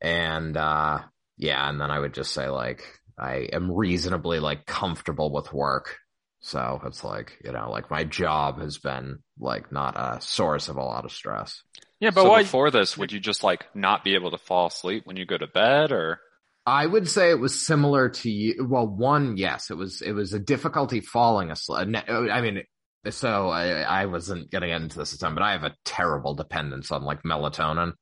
[0.00, 1.00] and uh
[1.36, 2.82] yeah and then i would just say like
[3.18, 5.96] i am reasonably like comfortable with work.
[6.40, 10.76] So it's like you know like my job has been like not a source of
[10.76, 11.62] a lot of stress
[12.00, 12.42] Yeah, but so what?
[12.42, 15.36] before this, would you just like not be able to fall asleep when you go
[15.38, 16.20] to bed, or
[16.66, 20.34] i would say it was similar to you well one yes it was it was
[20.34, 22.62] a difficulty falling asleep uh, uh, i mean
[23.08, 26.34] so i i wasn't getting into this at the time but i have a terrible
[26.34, 27.94] dependence on like melatonin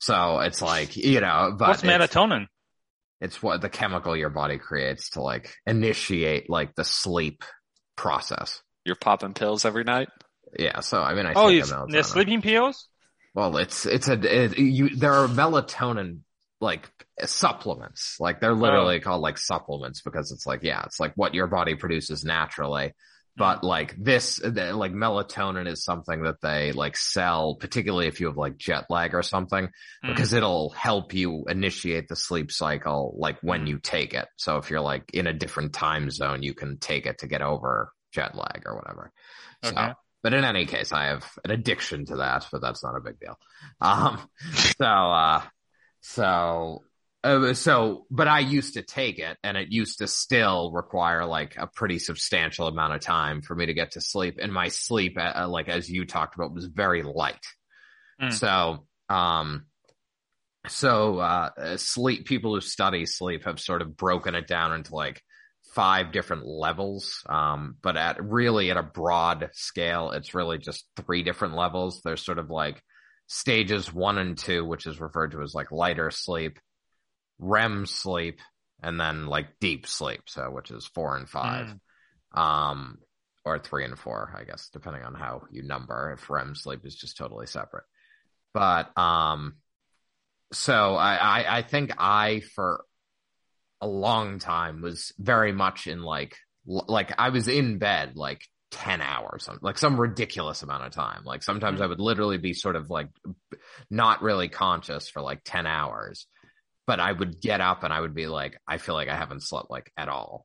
[0.00, 2.46] so it's like you know but what's melatonin?
[3.20, 7.42] It's what the chemical your body creates to like initiate like the sleep
[7.96, 8.60] process.
[8.84, 10.08] you're popping pills every night?
[10.58, 10.80] Yeah.
[10.80, 11.92] So I mean, I Oh, take it's a melatonin.
[11.92, 12.88] the sleeping pills.
[13.34, 14.90] Well, it's it's a it, you.
[14.96, 16.20] There are melatonin
[16.60, 16.88] like
[17.24, 18.16] supplements.
[18.20, 21.74] Like they're literally called like supplements because it's like yeah, it's like what your body
[21.74, 22.92] produces naturally.
[23.36, 28.36] But like this, like melatonin is something that they like sell, particularly if you have
[28.36, 29.70] like jet lag or something,
[30.04, 30.08] Mm.
[30.08, 34.28] because it'll help you initiate the sleep cycle like when you take it.
[34.36, 37.42] So if you're like in a different time zone, you can take it to get
[37.42, 39.10] over jet lag or whatever.
[39.64, 39.92] So, Okay.
[40.24, 43.20] But in any case, I have an addiction to that, but that's not a big
[43.20, 43.38] deal.
[43.78, 44.26] Um,
[44.78, 45.42] so, uh,
[46.00, 46.82] so,
[47.22, 51.58] uh, so, but I used to take it and it used to still require like
[51.58, 54.38] a pretty substantial amount of time for me to get to sleep.
[54.40, 57.44] And my sleep, uh, like as you talked about, was very light.
[58.18, 58.32] Mm.
[58.32, 59.66] So, um,
[60.68, 65.22] so, uh, sleep, people who study sleep have sort of broken it down into like
[65.74, 67.22] five different levels.
[67.28, 72.00] Um, but at really at a broad scale, it's really just three different levels.
[72.02, 72.82] There's sort of like
[73.26, 76.58] stages one and two, which is referred to as like lighter sleep,
[77.38, 78.40] REM sleep,
[78.82, 80.22] and then like deep sleep.
[80.26, 81.74] So, which is four and five.
[82.32, 82.98] Um,
[83.44, 86.16] or three and four, I guess, depending on how you number.
[86.16, 87.84] If REM sleep is just totally separate.
[88.54, 89.56] But, um,
[90.52, 92.84] so I, I, I think I, for
[93.84, 99.00] a long time was very much in like, like I was in bed like 10
[99.00, 101.22] hours, like some ridiculous amount of time.
[101.24, 103.08] Like sometimes I would literally be sort of like
[103.90, 106.26] not really conscious for like 10 hours.
[106.86, 109.42] but I would get up and I would be like, I feel like I haven't
[109.42, 110.44] slept like at all.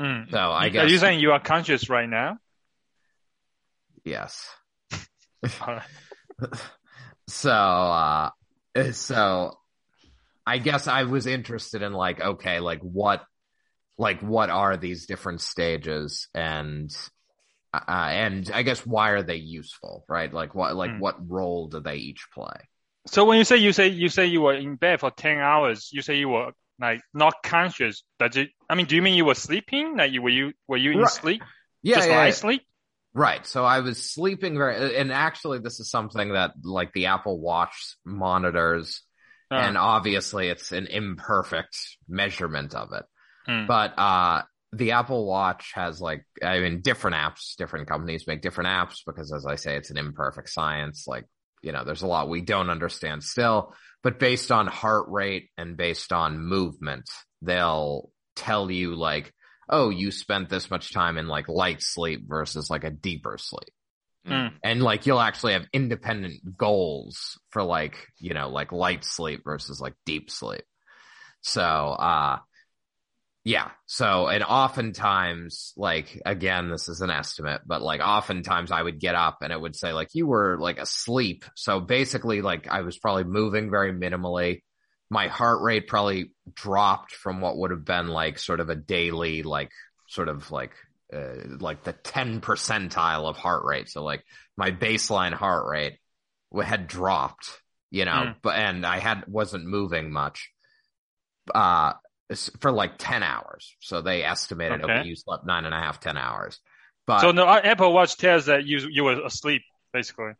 [0.00, 0.30] Mm.
[0.30, 0.84] So I guess.
[0.84, 2.38] Are you saying you are conscious right now?
[4.04, 4.48] yes.
[7.28, 8.30] So uh
[8.92, 9.58] so
[10.48, 13.24] I guess I was interested in like okay like what
[13.98, 16.90] like what are these different stages and
[17.74, 21.00] uh, and I guess why are they useful right like what like Hmm.
[21.00, 22.56] what role do they each play
[23.06, 25.90] So when you say you say you say you were in bed for ten hours,
[25.92, 28.02] you say you were like not conscious.
[28.18, 28.50] Does it?
[28.68, 29.96] I mean, do you mean you were sleeping?
[29.96, 31.06] Like you were you were you in Right.
[31.06, 31.42] sleep?
[31.82, 32.34] yeah, Just yeah, yeah.
[32.34, 32.62] sleep?
[33.14, 33.46] Right.
[33.46, 37.96] So I was sleeping very, and actually, this is something that like the Apple Watch
[38.04, 39.02] monitors,
[39.50, 41.76] And obviously it's an imperfect
[42.08, 43.04] measurement of it.
[43.48, 44.42] mm, But uh,
[44.72, 49.32] the Apple Watch has like, I mean, different apps, different companies make different apps because,
[49.32, 51.06] as I say, it's an imperfect science.
[51.06, 51.24] Like,
[51.62, 55.76] you know, there's a lot we don't understand still, but based on heart rate and
[55.76, 57.08] based on movement,
[57.42, 59.32] they'll tell you like,
[59.68, 63.70] oh, you spent this much time in like light sleep versus like a deeper sleep.
[64.28, 69.42] Mm, And like you'll actually have independent goals for like, you know, like light sleep
[69.44, 70.64] versus like deep sleep.
[71.40, 72.38] So, uh,
[73.44, 73.70] yeah.
[73.86, 79.14] So, and oftentimes, like, again, this is an estimate, but like, oftentimes I would get
[79.14, 81.44] up and it would say, like, you were like asleep.
[81.54, 84.62] So basically, like, I was probably moving very minimally.
[85.08, 89.42] My heart rate probably dropped from what would have been like sort of a daily,
[89.42, 89.70] like,
[90.08, 90.72] sort of like,
[91.12, 93.88] uh, like the 10 percentile of heart rate.
[93.88, 94.24] So, like,
[94.56, 95.98] my baseline heart rate
[96.62, 97.50] had dropped,
[97.90, 98.36] you know, Mm.
[98.42, 100.50] but, and I had, wasn't moving much.
[101.54, 101.94] Uh,
[102.60, 103.74] for like 10 hours.
[103.80, 104.92] So they estimated Okay.
[104.98, 105.08] okay.
[105.08, 106.60] you slept nine and a half, 10 hours.
[107.06, 109.62] But so the uh, Apple Watch tells that you you were asleep
[109.94, 110.32] basically.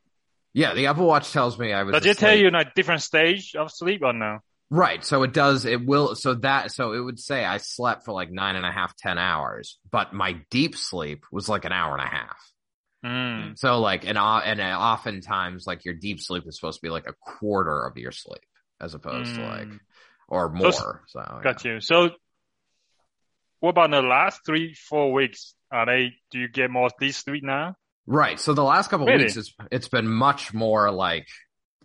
[0.52, 1.94] yeah, the Apple Watch tells me I was.
[1.94, 4.40] Does it tell you like different stage of sleep or no?
[4.70, 5.02] Right.
[5.04, 8.30] So it does, it will, so that, so it would say I slept for like
[8.30, 12.02] nine and a half, 10 hours, but my deep sleep was like an hour and
[12.06, 12.52] a half.
[13.04, 13.58] Mm.
[13.58, 17.06] So like, and, and uh, oftentimes like your deep sleep is supposed to be like
[17.06, 18.42] a quarter of your sleep
[18.80, 19.78] as opposed to like, Mm.
[20.28, 21.02] or more.
[21.06, 21.40] So, yeah.
[21.42, 21.80] Got you.
[21.80, 22.10] So
[23.60, 25.54] what about the last three four weeks?
[25.72, 26.12] Are they?
[26.30, 27.74] Do you get more deep sleep now?
[28.06, 28.38] Right.
[28.38, 29.24] So the last couple Really?
[29.24, 31.26] weeks, it's it's been much more like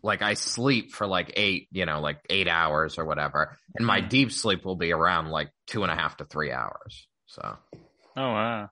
[0.04, 4.02] like I sleep for like eight, you know, like eight hours or whatever, and my
[4.02, 4.10] Mhm.
[4.10, 7.08] deep sleep will be around like two and a half to three hours.
[7.28, 7.58] So
[8.18, 8.70] Oh wow.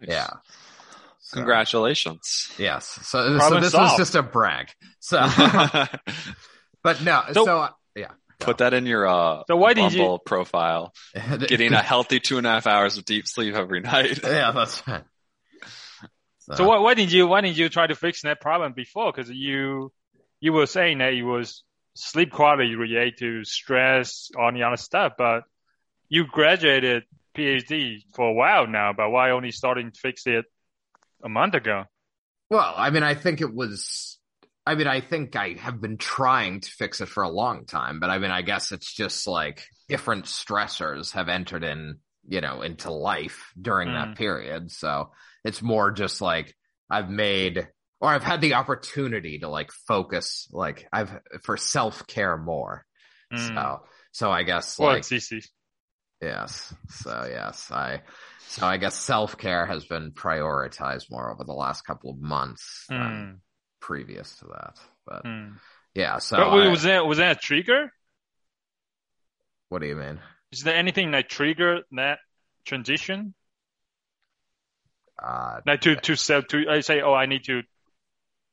[0.00, 0.28] yeah.
[1.20, 2.52] So, Congratulations.
[2.58, 2.86] Yes.
[3.02, 3.92] So so this solved.
[3.92, 4.68] was just a brag.
[5.00, 5.18] So,
[6.82, 7.22] but no.
[7.32, 8.10] So- So, yeah.
[8.40, 10.92] Put that in your uh, So why did you- profile.
[11.38, 14.20] Getting a healthy two and a half hours of deep sleep every night.
[14.24, 15.04] yeah, that's right.
[16.40, 19.12] So why, why didn't you why didn't you try to fix that problem before?
[19.12, 19.92] Because you
[20.44, 21.64] you were saying that it was
[21.94, 25.44] sleep quality related to stress, all the other stuff, but
[26.10, 28.92] you graduated PhD for a while now.
[28.92, 30.44] But why only starting to fix it
[31.24, 31.84] a month ago?
[32.50, 34.18] Well, I mean, I think it was.
[34.66, 37.98] I mean, I think I have been trying to fix it for a long time,
[37.98, 42.60] but I mean, I guess it's just like different stressors have entered in, you know,
[42.60, 43.94] into life during Mm.
[43.94, 44.70] that period.
[44.70, 46.54] So it's more just like
[46.90, 47.66] I've made,
[48.04, 51.10] or I've had the opportunity to like focus, like I've
[51.42, 52.84] for self care more.
[53.32, 53.54] Mm.
[53.54, 53.80] So,
[54.12, 55.42] so I guess Well, like easy.
[56.20, 56.74] Yes.
[56.90, 58.02] So yes, I
[58.46, 62.84] so I guess self care has been prioritized more over the last couple of months
[62.90, 63.40] than Mm.
[63.80, 64.78] previous to that.
[65.06, 65.56] But Mm.
[65.94, 67.90] yeah, so but I- was that was that a trigger?
[69.70, 70.20] what do you mean?
[70.52, 72.18] Is there anything that triggered that
[72.66, 73.34] transition?
[75.18, 77.62] Uh Like to to self to I say, oh, I need to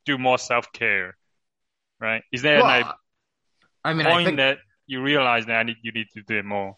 [0.06, 1.18] do more self care,
[2.00, 2.24] right?
[2.32, 2.86] Is there well, like
[3.84, 6.38] I mean, I point think that you realize that I need you need to do
[6.40, 6.78] it more?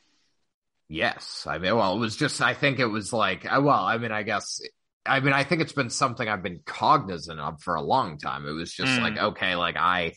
[0.89, 1.45] yes.
[1.47, 4.11] I mean, well, it was just I think it was like uh, well, I mean,
[4.11, 4.61] I guess
[5.05, 8.45] I mean, I think it's been something I've been cognizant of for a long time.
[8.47, 9.01] It was just Mm.
[9.01, 10.13] like okay, like I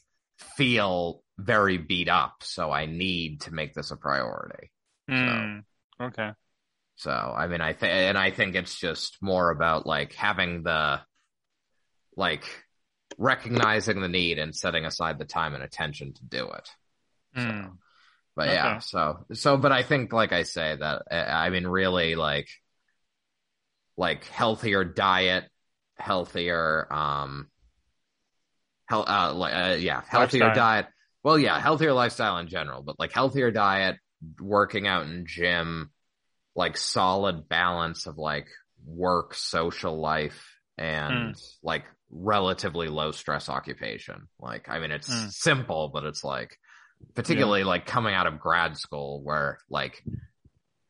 [0.57, 4.71] feel very beat up, so I need to make this a priority.
[5.09, 5.61] Hmm.
[6.01, 6.31] Okay.
[6.97, 11.01] So, I mean, I think, and I think it's just more about like having the,
[12.17, 12.45] like,
[13.19, 16.71] recognizing the need and setting aside the time and attention to do it.
[17.35, 17.67] Hmm.
[18.35, 22.17] But yeah, so, so, but I think, like I say, that, uh, I mean, really,
[22.17, 22.49] like,
[23.97, 25.45] like healthier diet,
[25.97, 27.49] healthier, um,
[28.93, 30.55] uh, like, uh, yeah, healthier Lifestyle.
[30.55, 30.87] diet.
[31.23, 33.97] Well, yeah, healthier lifestyle in general, but like healthier diet,
[34.39, 35.91] working out in gym,
[36.55, 38.49] like solid balance of like
[38.85, 44.29] work, social life, and like relatively low stress occupation.
[44.39, 45.31] Like, I mean, it's Mm.
[45.33, 46.59] simple, but it's like
[47.15, 50.03] particularly like coming out of grad school where like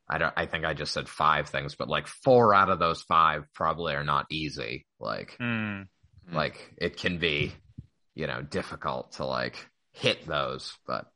[0.08, 3.02] I don't I think I just said five things, but like four out of those
[3.02, 4.86] five probably are not easy.
[5.00, 5.88] Like Mm.
[6.30, 7.52] like it can be,
[8.14, 11.06] you know, difficult to like hit those, but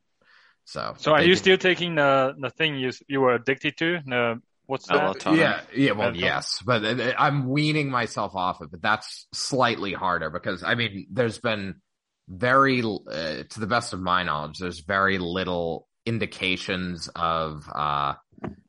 [0.65, 3.99] so So are you can- still taking the the thing you you were addicted to?
[4.05, 4.41] The
[4.71, 5.17] what's that?
[5.17, 5.37] Melatonin.
[5.37, 6.21] Yeah, yeah, well, Melatonin.
[6.21, 10.75] yes, but uh, uh, I'm weaning myself off it, but that's slightly harder because I
[10.75, 11.81] mean, there's been
[12.29, 18.13] very, uh, to the best of my knowledge, there's very little indications of uh,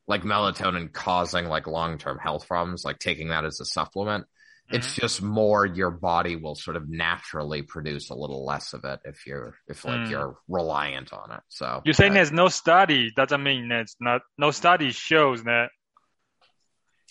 [0.09, 4.26] like melatonin causing like long term health problems, like taking that as a supplement.
[4.72, 5.00] It's Mm-hmm.
[5.03, 9.26] just more your body will sort of naturally produce a little less of it if
[9.26, 10.11] you're if like Mm.
[10.11, 11.40] you're reliant on it.
[11.48, 15.68] So You're saying uh, there's no study doesn't mean that's not no study shows that.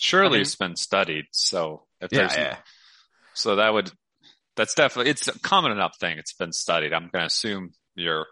[0.02, 1.26] Surely I mean- it's been studied.
[1.30, 2.56] So if yeah, there's yeah.
[3.34, 3.90] so that would
[4.56, 6.18] that's definitely it's a common enough thing.
[6.18, 6.92] It's been studied.
[6.92, 8.26] I'm going to assume you're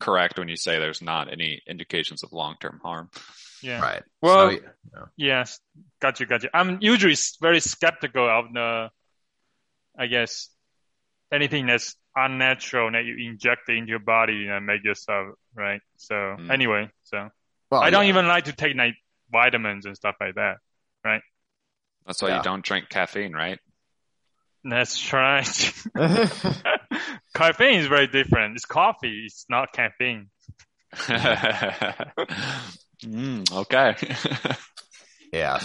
[0.00, 3.10] correct when you say there's not any indications of long term harm.
[3.62, 3.80] Yeah.
[3.80, 4.02] right.
[4.20, 4.50] Well-
[4.92, 5.58] So, Yes.
[6.00, 6.26] Got you.
[6.26, 6.50] Got you.
[6.54, 8.90] I'm usually very skeptical of the,
[9.98, 10.50] I guess,
[11.32, 15.80] anything that's unnatural that you inject into your body and make yourself right.
[15.96, 16.50] So Mm.
[16.52, 17.30] anyway, so
[17.70, 18.10] well, I don't yeah.
[18.10, 18.94] even like to take like
[19.32, 20.58] vitamins and stuff like that.
[21.04, 22.36] That's why Yeah.
[22.38, 23.58] you don't drink caffeine, right?
[24.64, 25.72] That's right.
[27.34, 28.56] caffeine is very different.
[28.56, 29.24] It's coffee.
[29.26, 30.30] It's not caffeine.
[33.04, 33.96] mm, okay.
[35.32, 35.58] yeah.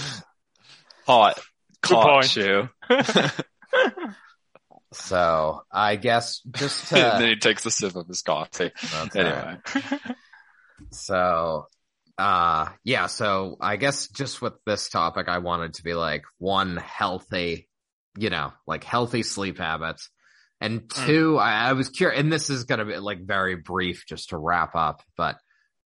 [1.07, 1.39] Hot.
[1.81, 2.35] Good Caught point.
[2.35, 2.69] you.
[4.91, 8.71] So I guess just and then he takes a sip of his coffee.
[8.91, 9.57] that's Anyway.
[9.75, 9.93] right.
[10.91, 11.67] so
[12.19, 16.77] uh yeah, so I guess just with this topic I wanted to be like one
[16.77, 17.67] healthy,
[18.17, 20.09] you know, like healthy sleep habits.
[20.61, 21.05] And Mm.
[21.05, 24.37] two, I, I was curious and this is gonna be like very brief just to
[24.37, 25.37] wrap up, but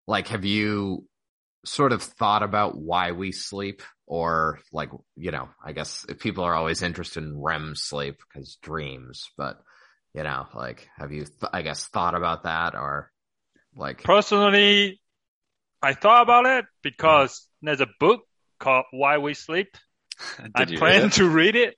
[0.08, 1.06] like have you
[1.66, 6.56] sort of thought about why we sleep or like you know i guess people are
[6.56, 9.62] always interested in rem sleep because dreams but
[10.16, 13.12] you know like have you th- i guess thought about that or
[13.76, 15.00] like Personally,
[15.82, 18.22] I thought about it because there's a book
[18.60, 19.76] called Why We Sleep.
[20.56, 21.76] I plan to read it,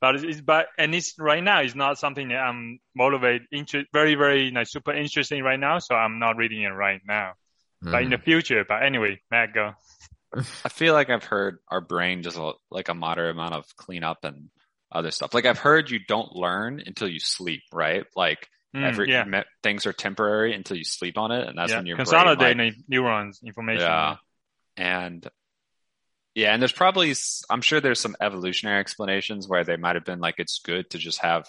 [0.00, 4.14] but it's but and it's right now it's not something that I'm motivated, inter- very
[4.14, 5.78] very like super interesting right now.
[5.78, 7.32] So I'm not reading it right now,
[7.82, 8.22] but in the hmm.
[8.22, 8.64] future.
[8.66, 9.72] But anyway, Matt, go.
[10.64, 14.24] I feel like I've heard our brain does a, like a moderate amount of cleanup
[14.24, 14.50] and
[14.92, 15.34] other stuff.
[15.34, 18.04] Like I've heard you don't learn until you sleep, right?
[18.14, 21.72] Like Mm, every yeah, me- things are temporary until you sleep on it, and that's
[21.72, 21.78] yeah.
[21.78, 23.82] when your consolidate brain like, the neurons information.
[23.82, 24.16] Yeah.
[24.76, 25.28] And
[26.34, 27.14] yeah, and there's probably
[27.50, 30.98] I'm sure there's some evolutionary explanations where they might have been like it's good to
[30.98, 31.46] just have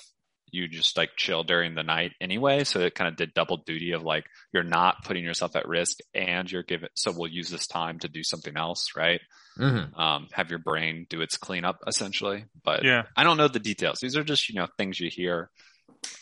[0.51, 3.91] you just like chill during the night anyway, so it kind of did double duty
[3.91, 7.67] of like you're not putting yourself at risk and you're given so we'll use this
[7.67, 9.22] time to do something else, right?
[9.59, 9.97] Mhm.
[9.97, 12.45] Um have your brain do its cleanup essentially.
[12.63, 13.99] But yeah, I don't know the details.
[13.99, 15.51] These are just, you know, things you hear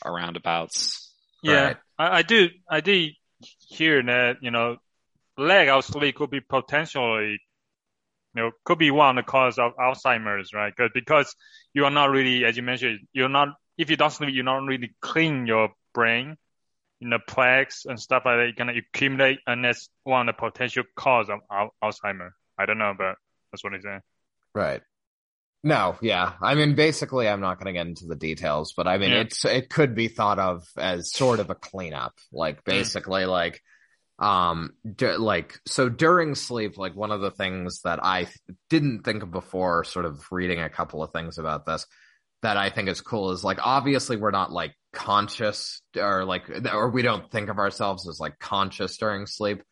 [0.06, 1.12] around abouts.
[1.44, 1.64] yeah.
[1.64, 1.78] Right.
[1.98, 3.14] I, I do, I did
[3.68, 4.78] hear that you know,
[5.38, 7.40] lack of sleep could be potentially,
[8.36, 10.74] you know, could be one of the cause of Alzheimer's, right?
[10.76, 11.36] Because because
[11.74, 13.50] you are not really, as you mentioned, you're not.
[13.78, 16.36] If you don't sleep, you're not really clean your brain,
[17.00, 18.44] you know, plaques and stuff like that.
[18.44, 22.32] You're gonna accumulate, and that's one of the potential cause of al- Alzheimer.
[22.58, 23.16] I don't know, but
[23.52, 24.00] that's what they say.
[24.54, 24.82] right
[25.64, 26.34] no yeah.
[26.42, 29.22] I mean basically i'm not going to get into the details but i mean Yeah.
[29.22, 32.14] it's it could be thought of as sort of a cleanup.
[32.32, 33.62] Like basically like
[34.20, 38.36] um d- like so during sleep like one of the things that i th-
[38.70, 41.86] didn't think of before sort of reading a couple of things about this
[42.42, 46.90] that i think is cool is like obviously we're not like conscious or like or
[46.90, 49.64] we don't think of ourselves as like conscious during sleep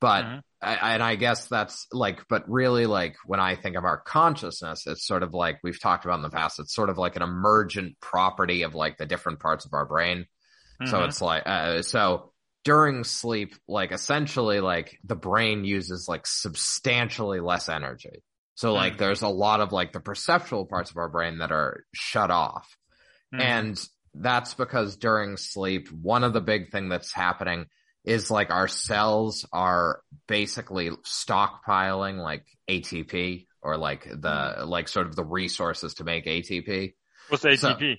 [0.00, 0.42] but Mhm.
[0.60, 4.86] I, and I guess that's like, but really like when I think of our consciousness,
[4.86, 6.58] it's sort of like we've talked about in the past.
[6.58, 10.26] It's sort of like an emergent property of like the different parts of our brain.
[10.84, 11.08] So Mhm.
[11.08, 12.32] it's like, uh, so
[12.64, 18.22] during sleep, like essentially like the brain uses like substantially less energy.
[18.56, 18.98] So like Mm.
[18.98, 22.76] there's a lot of like the perceptual parts of our brain that are shut off.
[23.32, 23.40] Mhm.
[23.40, 27.66] And that's because during sleep, one of the big thing that's happening
[28.08, 35.16] is like our cells are basically stockpiling like ATP or like the like sort of
[35.16, 36.94] the resources to make ATP.
[37.28, 37.96] what's so- ATP?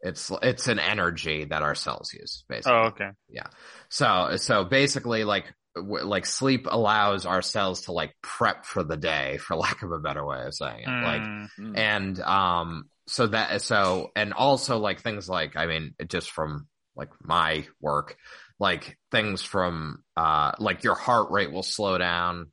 [0.00, 2.72] It's it's an energy that our cells use basically.
[2.78, 3.10] oh, okay.
[3.28, 3.48] Yeah.
[3.88, 9.38] So so basically like like sleep allows our cells to like prep for the day
[9.38, 10.88] for lack of a better way of saying it.
[10.88, 11.76] Like Mm, Mm.
[11.76, 17.08] and um so that so and also like things like i mean just from like
[17.20, 18.16] my work,
[18.58, 22.52] like things from uh like your heart rate will slow down,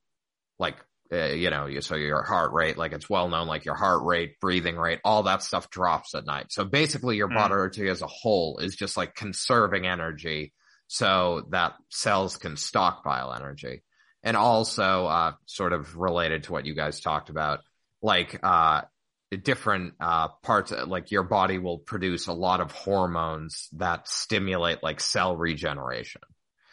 [0.59, 0.75] like
[1.13, 4.03] uh, you know, you, so your heart rate, like it's well known, like your heart
[4.03, 6.47] rate, breathing rate, all that stuff drops at night.
[6.49, 7.35] So basically, your Mm.
[7.35, 10.53] body as a whole is just like conserving energy
[10.87, 13.83] so that cells can stockpile energy.
[14.23, 17.59] And also, uh, sort of related to what you guys talked about,
[18.01, 18.81] like, uh,
[19.31, 25.01] different, uh, parts, like your body will produce a lot of hormones that stimulate like
[25.01, 26.21] cell regeneration.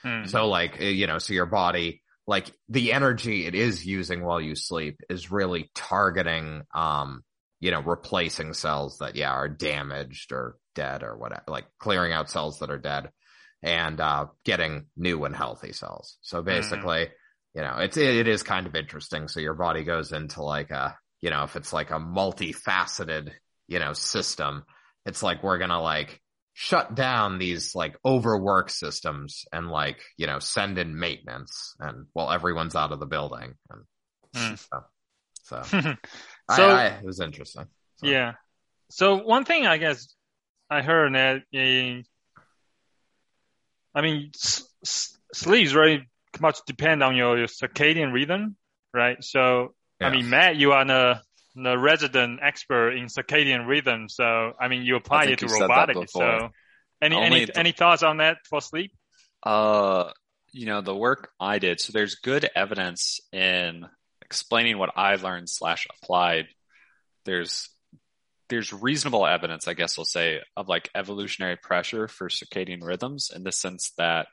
[0.02, 0.26] Hmm.
[0.26, 4.40] So like, uh, you know, so your body, like the energy it is using while
[4.40, 7.22] you sleep is really targeting, um,
[7.58, 12.30] you know, replacing cells that, yeah, are damaged or dead or whatever, like clearing out
[12.30, 13.10] cells that are dead
[13.62, 16.18] and, uh, getting new and healthy cells.
[16.22, 17.08] So basically,
[17.54, 19.28] you know, it's, it, it is kind of interesting.
[19.28, 23.30] So your body goes into like a, you know, if it's like a multifaceted,
[23.68, 24.64] you know, system,
[25.06, 26.20] it's like we're going to like,
[26.54, 32.30] shut down these like overwork systems and like you know send in maintenance and while
[32.30, 33.80] everyone's out of the building and
[34.36, 34.54] Hmm.
[34.56, 34.84] so,
[35.62, 35.62] so
[36.50, 37.64] So- I, I, it was interesting
[37.96, 38.34] So, Yeah.
[38.90, 40.14] So one thing I guess
[40.68, 42.02] I heard that uh,
[43.94, 46.06] I mean s- s- sleep is very
[46.38, 48.56] much depend on your, your circadian rhythm,
[48.92, 49.22] right?
[49.24, 49.74] So
[50.06, 51.20] I mean Matt, you are the
[51.54, 54.08] the resident expert in circadian rhythm.
[54.08, 56.12] So I mean you apply it to you said that robotics.
[56.12, 56.50] So
[57.00, 58.92] any Only any the- any thoughts on that for sleep?
[59.42, 60.12] Uh,
[60.52, 61.80] you know, the work I did.
[61.80, 63.86] So there's good evidence in
[64.20, 66.46] explaining what I learned slash applied.
[67.24, 67.68] There's
[68.48, 73.44] there's reasonable evidence, I guess we'll say, of like evolutionary pressure for circadian rhythms in
[73.44, 74.26] the sense that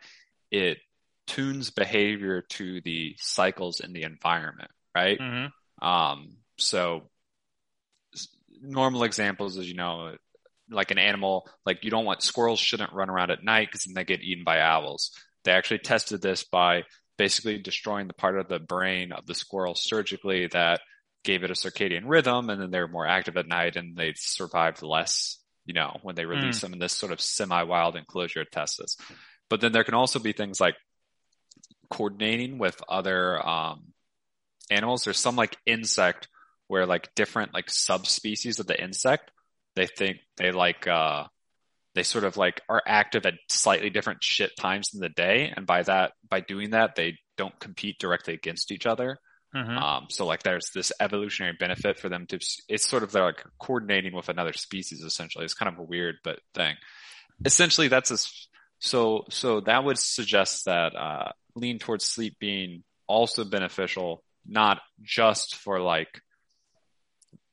[0.51, 0.79] it
[1.25, 5.19] tunes behavior to the cycles in the environment, right?
[5.19, 5.45] hmm
[5.81, 7.03] Um, so
[8.61, 10.15] normal examples is, you know,
[10.69, 13.95] like an animal, like you don't want squirrels shouldn't run around at night because then
[13.95, 15.11] they get eaten by owls.
[15.43, 16.83] They actually tested this by
[17.17, 20.81] basically destroying the part of the brain of the squirrel surgically that
[21.23, 24.13] gave it a circadian rhythm and then they were more active at night and they
[24.15, 28.51] survived less, you know, when they release them in this sort of semi-wild enclosure it
[28.51, 28.95] tests this.
[29.49, 30.75] But then there can also be things like
[31.89, 33.93] coordinating with other, um,
[34.69, 35.03] animals.
[35.03, 36.27] There's some like insect
[36.67, 39.31] where like different like subspecies of the insect,
[39.75, 41.25] they think they like, uh,
[41.95, 45.51] they sort of like are active at slightly different shit times in the day.
[45.55, 49.17] And by that, by doing that, they don't compete directly against each other.
[49.51, 53.23] hmm Um, so like there's this evolutionary benefit for them to, it's sort of they're
[53.25, 55.45] like coordinating with another species essentially.
[55.45, 56.75] It's kind of a weird, but thing.
[57.43, 58.17] Essentially that's a,
[58.77, 65.55] so, so that would suggest that, uh, lean towards sleep being also beneficial, not just
[65.55, 66.21] for like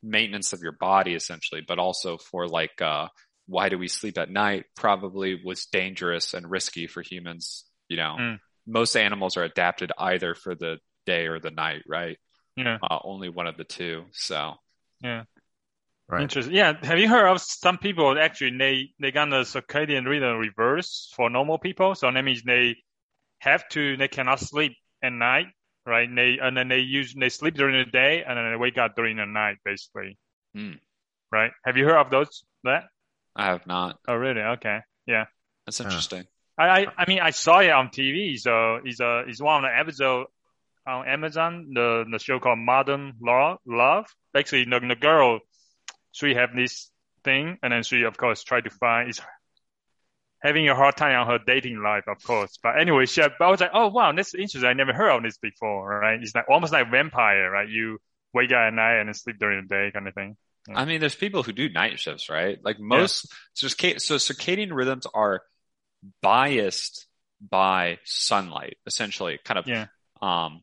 [0.03, 3.09] maintenance of your body essentially, but also for like, uh,
[3.47, 4.64] why do we sleep at night?
[4.74, 7.64] Probably was dangerous and risky for humans.
[7.88, 8.40] You know, Mm.
[8.66, 12.18] most animals are adapted either for the day or the night, right?
[12.57, 12.78] Yeah.
[12.82, 14.07] Uh, only one of the two.
[14.12, 14.55] So
[15.03, 15.24] yeah.
[16.09, 16.55] right Interesting.
[16.55, 16.72] Yeah.
[16.82, 21.30] Have you heard of some people actually they they got the circadian rhythm reverse for
[21.30, 21.94] normal people?
[21.94, 22.76] So that means they
[23.38, 24.72] have to they cannot sleep
[25.03, 25.47] at night,
[25.87, 26.09] right?
[26.09, 28.78] And they and then they use they sleep during the day and then they wake
[28.78, 30.18] up during the night, basically.
[30.55, 30.72] Hmm.
[31.32, 31.53] Right?
[31.64, 32.45] Have you heard of those?
[32.64, 32.84] That?
[33.34, 33.99] I have not.
[34.09, 34.41] Oh, really?
[34.41, 34.80] Okay.
[35.07, 35.26] Yeah.
[35.66, 35.84] That's Huh.
[35.84, 36.24] interesting.
[36.59, 38.39] I, I I mean I saw it on TV.
[38.39, 40.26] So it's a it's one of the episode
[40.87, 41.70] on Amazon.
[41.74, 44.07] The the show called Modern Law Love.
[44.32, 45.41] Basically, the, the girl
[46.12, 46.91] she have this
[47.24, 49.20] thing, and then she of course try to find is
[50.47, 52.59] having a hard time on her dating life, of course.
[52.62, 54.64] But anyway, she but I was like, oh wow, that's interesting.
[54.64, 55.99] I never heard of this before.
[55.99, 56.20] Right?
[56.20, 57.68] It's like almost like vampire, right?
[57.68, 57.99] You
[58.32, 60.36] wake up at night and sleep during the day, kind of thing.
[60.68, 60.80] Yeah.
[60.80, 62.59] I mean, there's people who do night shifts, right?
[62.62, 65.42] Like most, so, so circadian rhythms are
[66.22, 67.07] biased
[67.40, 69.66] by sunlight, essentially, kind of.
[69.68, 69.86] Yeah.
[70.20, 70.62] Um,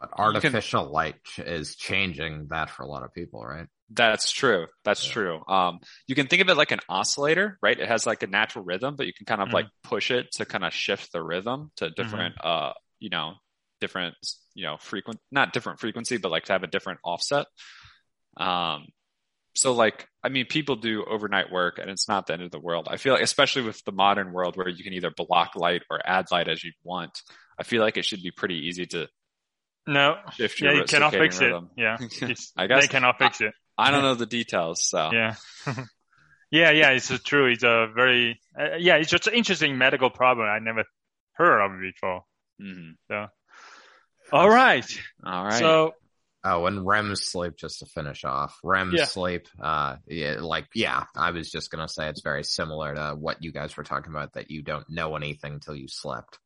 [0.00, 4.66] but can- artificial light is changing that for a lot of people right That's true.
[4.84, 5.12] That's Yeah.
[5.12, 5.44] true.
[5.48, 7.78] Um, you can think of it like an oscillator, right?
[7.78, 9.54] It has like a natural rhythm, but you can kind of Mhm.
[9.54, 13.34] like push it to kind of shift the rhythm to different, uh, you know,
[13.80, 14.14] different,
[14.54, 17.46] you know, frequent, not different frequency, but like to have a different offset.
[18.36, 18.88] Um,
[19.54, 22.60] so like, I mean, people do overnight work and it's not the end of the
[22.60, 22.88] world.
[22.90, 26.00] I feel like, especially with the modern world where you can either block light or
[26.06, 27.22] add light as you want,
[27.58, 29.08] I feel like it should be pretty easy to
[29.86, 30.16] No.
[30.32, 31.70] shift Yeah, you cannot fix rhythm.
[31.76, 31.80] it.
[31.80, 32.34] Yeah.
[32.56, 33.54] I guess they cannot fix it.
[33.78, 35.10] I don't know the details, so.
[35.12, 35.34] Yeah.
[36.50, 37.46] yeah, yeah, it's true.
[37.46, 40.84] It's a very, uh, yeah, it's just an interesting medical problem I never
[41.34, 42.24] heard of before.
[42.60, 42.96] Mhm.
[44.32, 45.00] All right.
[45.24, 45.58] All right.
[45.58, 45.92] So, uh,
[46.44, 49.04] Oh, and REM sleep, just to finish off, REM Yeah.
[49.04, 53.42] sleep, uh, yeah, like, yeah, I was just gonna say it's very similar to what
[53.42, 56.38] you guys were talking about that you don't know anything till you slept.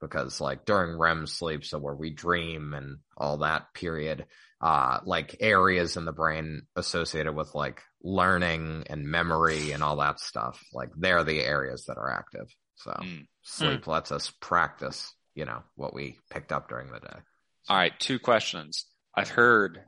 [0.00, 4.26] Because like during REM sleep, so where we dream and all that period,
[4.64, 10.18] uh, like areas in the brain associated with like learning and memory and all that
[10.18, 12.46] stuff, like they're the areas that are active.
[12.76, 13.26] So Mm.
[13.42, 17.18] sleep lets us practice, you know, what we picked up during the day.
[17.68, 18.86] All right, two questions.
[19.14, 19.82] I've heard,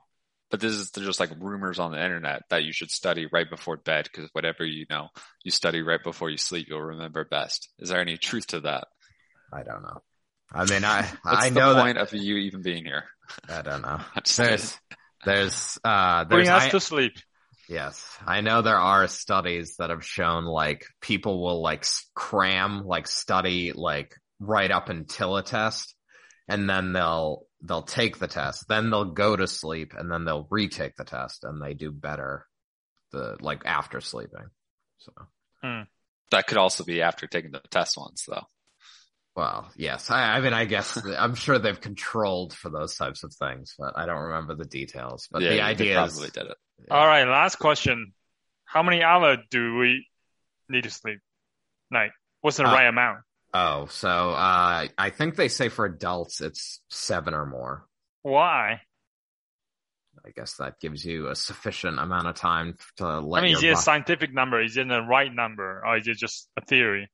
[0.51, 3.79] but this is just like rumors on the internet that you should study right before
[3.79, 5.09] bed because whatever you know,
[5.43, 7.71] you study right before you sleep, you'll remember best.
[7.79, 8.89] Is there any truth to that?
[9.51, 10.03] I don't know.
[10.53, 13.05] I mean, I What's I the know that point of you even being here?
[13.49, 14.01] I don't know.
[14.37, 14.79] There's
[15.25, 17.15] there's uh Bring us I, to sleep.
[17.69, 21.85] yes, I know there are studies that have shown like people will like
[22.15, 25.95] cram like study like right up until a test
[26.49, 30.47] and then they'll they'll take the test, then they'll go to sleep and then they'll
[30.51, 32.47] retake the test and they do better
[33.13, 34.47] the like after sleeping.
[34.99, 35.13] So
[36.31, 38.47] That could also be after taking the test once, though.
[39.37, 40.11] Well, yes.
[40.11, 43.93] I, I mean, I guess I'm sure they've controlled for those types of things, but
[43.97, 45.29] I don't remember the details.
[45.31, 46.57] But yeah, the idea is, probably did it.
[46.91, 48.15] All right, last question.
[48.65, 50.07] How many hours do we
[50.69, 51.19] need to sleep?
[51.91, 52.11] night?
[52.41, 53.19] what's the Uh, right amount?
[53.55, 57.87] oh, so uh, I think they say for adults it's seven or more.
[58.23, 58.81] Why?
[60.25, 63.59] I guess that gives you a sufficient amount of time to let I mean, your
[63.59, 64.61] is it a scientific number?
[64.61, 67.09] Is it the right number, or is it just a theory?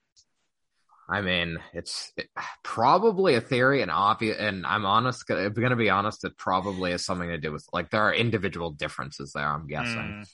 [1.12, 2.28] I mean, it's it,
[2.64, 7.04] probably a theory and obvious, and I'm honest, I'm to be honest, it probably has
[7.04, 10.22] something to do with, like, there are individual differences there, I'm guessing.
[10.22, 10.28] Mm.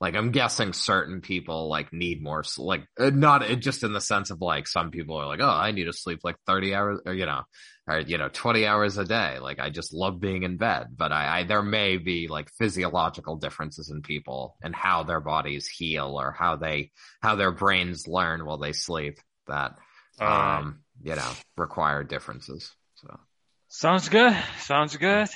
[0.00, 4.00] Like I'm guessing certain people like need more like uh, not uh, just in the
[4.00, 7.00] sense of like some people are like oh I need to sleep like 30 hours
[7.06, 7.42] or you know
[7.86, 11.12] or you know 20 hours a day like I just love being in bed but
[11.12, 16.20] I, I there may be like physiological differences in people and how their bodies heal
[16.20, 16.90] or how they
[17.22, 19.76] how their brains learn while they sleep that.
[20.20, 23.18] Um you know require differences so
[23.74, 24.36] Sounds good.
[24.60, 25.28] Sounds good.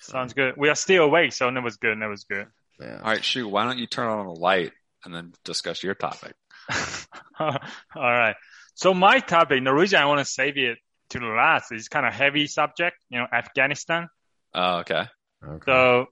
[0.00, 0.54] Sounds good.
[0.56, 1.96] We are still awake, so that was good.
[2.00, 2.48] That was good.
[2.80, 4.72] yeah All right, Shu, why don't you turn on a light
[5.04, 6.34] and then discuss your topic?
[7.38, 7.56] All
[7.94, 8.34] right.
[8.74, 10.78] So my topic, the reason I want to save it
[11.10, 14.08] to the last is kind of heavy subject, you know, Afghanistan.
[14.52, 15.04] Oh, okay.
[15.46, 15.62] okay.
[15.64, 16.06] So,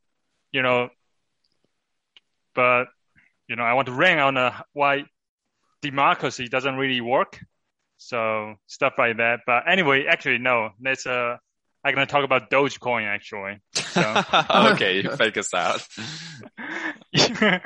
[0.53, 0.89] you know,
[2.55, 2.85] but
[3.49, 5.03] you know, I want to ring on uh, why
[5.81, 7.41] democracy doesn't really work.
[8.09, 9.41] So stuff like that.
[9.47, 10.71] But anyway, actually, no.
[10.83, 11.37] Let's uh,
[11.85, 13.61] I'm gonna talk about Dogecoin actually.
[13.73, 14.23] So
[14.73, 15.87] okay, you fake us out.
[17.13, 17.61] yeah.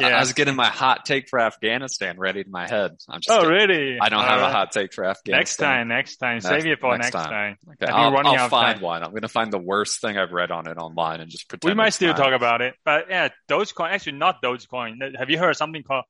[0.00, 2.92] I was getting my hot take for Afghanistan ready in my head.
[3.08, 3.68] I'm just oh, kidding.
[3.68, 3.98] really?
[4.00, 5.38] I don't have a hot take for Afghanistan.
[5.38, 7.30] Next time, next time, save it for next next, time.
[7.30, 7.56] time.
[7.82, 8.82] Okay, I'll, running I'll out find time.
[8.82, 9.02] one.
[9.02, 11.70] I'm going to find the worst thing I've read on it online and just pretend.
[11.70, 13.90] We might still talk about it, but yeah, Dogecoin.
[13.90, 15.16] Actually, not Dogecoin.
[15.18, 16.04] Have you heard something called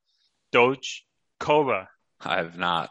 [0.53, 1.05] Doge
[1.39, 1.89] Cola?
[2.21, 2.91] I have not.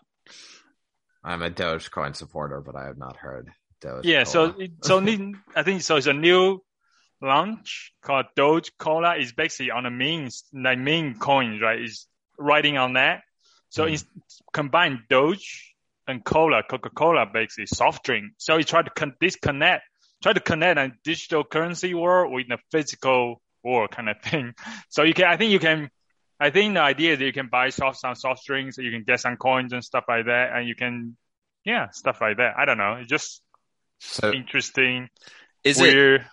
[1.26, 3.51] I'm a Dogecoin supporter but I have not heard
[3.82, 4.67] Doge Yeah, so Cola.
[4.84, 5.95] so ne- I think so.
[5.97, 6.61] It's a new
[7.21, 9.15] launch called Doge Cola.
[9.17, 11.80] It's basically on the main like main coin, right?
[11.82, 12.07] It's
[12.38, 13.21] writing on that.
[13.69, 13.93] So Mhm.
[13.93, 14.05] it's
[14.53, 15.73] combined Doge
[16.07, 18.34] and Cola, Coca Cola, basically soft drink.
[18.38, 19.84] So you try to con- disconnect,
[20.21, 24.53] try to connect a digital currency world with the physical world kind of thing.
[24.89, 25.89] So you can, I think you can.
[26.40, 29.04] I think the idea is that you can buy soft some soft drinks, you can
[29.04, 31.16] get some coins and stuff like that, and you can,
[31.64, 32.56] yeah, stuff like that.
[32.58, 32.96] I don't know.
[32.96, 33.42] It's just
[34.00, 35.10] so interesting.
[35.64, 36.26] Is it weird.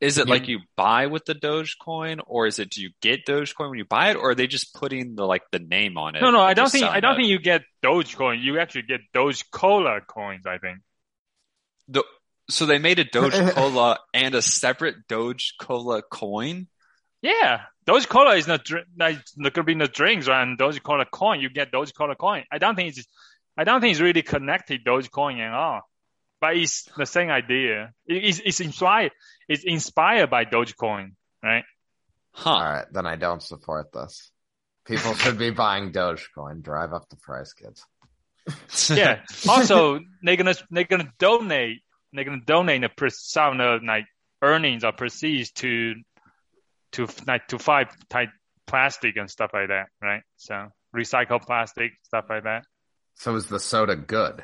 [0.00, 3.68] is it like you buy with the Dogecoin, or is it do you get Dogecoin
[3.68, 6.22] when you buy it, or are they just putting the like the name on it?
[6.22, 7.16] No, no, I don't think I don't it?
[7.16, 8.42] think you get Dogecoin.
[8.42, 10.46] You actually get Doge Cola coins.
[10.46, 10.78] I think.
[11.88, 12.02] The,
[12.48, 16.66] so they made a Doge Cola and a separate Doge Cola coin.
[17.22, 20.42] Yeah, Doge Cola is not dr- like not gonna be no drinks, right?
[20.42, 22.44] And Doge Cola coin, you get Doge Cola coin.
[22.50, 23.06] I don't think it's
[23.56, 25.82] I don't think it's really connected Doge coin at all.
[26.40, 27.92] But it's the same idea.
[28.06, 29.12] It- it's, it's inspired.
[29.48, 31.12] It's inspired by Dogecoin,
[31.42, 31.64] right?
[32.32, 32.50] Huh.
[32.50, 34.30] All right, then I don't support this.
[34.86, 36.62] People should be buying Dogecoin.
[36.62, 37.84] Drive up the price, kids.
[38.96, 39.20] Yeah.
[39.48, 44.06] also, they're gonna they're gonna donate they're gonna donate the per- some of like
[44.42, 45.94] earnings or proceeds to
[46.92, 48.30] to like to fight type
[48.66, 50.22] plastic and stuff like that, right?
[50.36, 52.64] So recycled plastic stuff like that.
[53.16, 54.42] So is the soda good?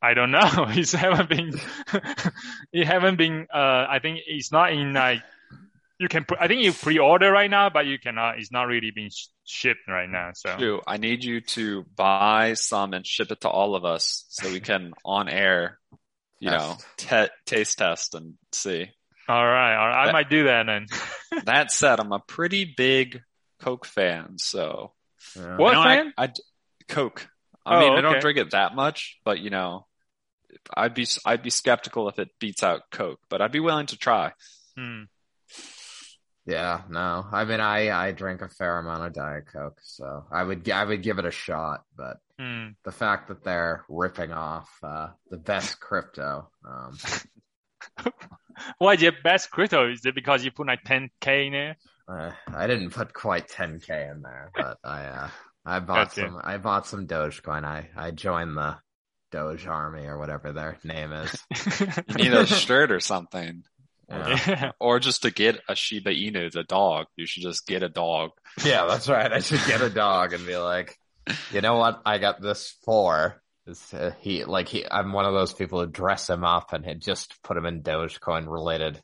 [0.00, 0.66] I don't know.
[0.68, 1.52] It's haven't been
[2.72, 5.22] it haven't been uh I think it's not in like
[5.98, 8.38] you can pre- I think you pre-order right now, but you cannot.
[8.38, 10.30] It's not really being sh- shipped right now.
[10.34, 14.24] So Shu, I need you to buy some and ship it to all of us
[14.28, 15.80] so we can on air,
[16.38, 17.32] you know, Test.
[17.46, 18.90] te- taste test and see.
[19.28, 20.02] All right, all right.
[20.02, 20.86] I That- might do that then.
[21.44, 23.22] That said, I'm a pretty big
[23.60, 24.94] Coke fan, so
[25.36, 25.56] Yeah.
[25.56, 26.14] What You know, fan?
[26.16, 26.32] I,
[26.88, 27.28] Coke.
[27.66, 29.86] I Oh, mean, I don't drink it that much, but you know,
[30.74, 33.98] I'd be I'd be skeptical if it beats out Coke, but I'd be willing to
[33.98, 34.32] try.
[34.76, 35.02] Hmm.
[36.46, 37.26] Yeah, no.
[37.30, 40.82] I mean, I I drink a fair amount of Diet Coke, so I would I
[40.84, 41.84] would give it a shot.
[41.94, 42.68] But Hmm.
[42.84, 46.96] the fact that they're ripping off uh, the best crypto, um,
[48.78, 49.90] Why is your best crypto?
[49.90, 51.76] Is it because you put like 10k in there?
[52.08, 55.28] uh, I didn't put quite 10k in there, but I uh,
[55.66, 56.20] I bought Gotcha.
[56.22, 57.64] some I bought some Dogecoin.
[57.64, 58.76] I I joined the
[59.30, 61.36] Doge Army or whatever their name is.
[62.08, 63.62] You need a shirt or something,
[64.08, 64.38] Yeah.
[64.46, 64.70] yeah.
[64.80, 67.06] or just to get a Shiba Inu, the dog.
[67.16, 68.30] You should just get a dog.
[68.64, 69.30] Yeah, that's right.
[69.30, 70.96] I should get a dog and be like,
[71.52, 72.00] you know what?
[72.06, 73.42] I got this for.
[73.68, 74.86] Is uh, he like he?
[74.90, 77.82] I'm one of those people who dress him up and had just put him in
[77.82, 79.02] Dogecoin related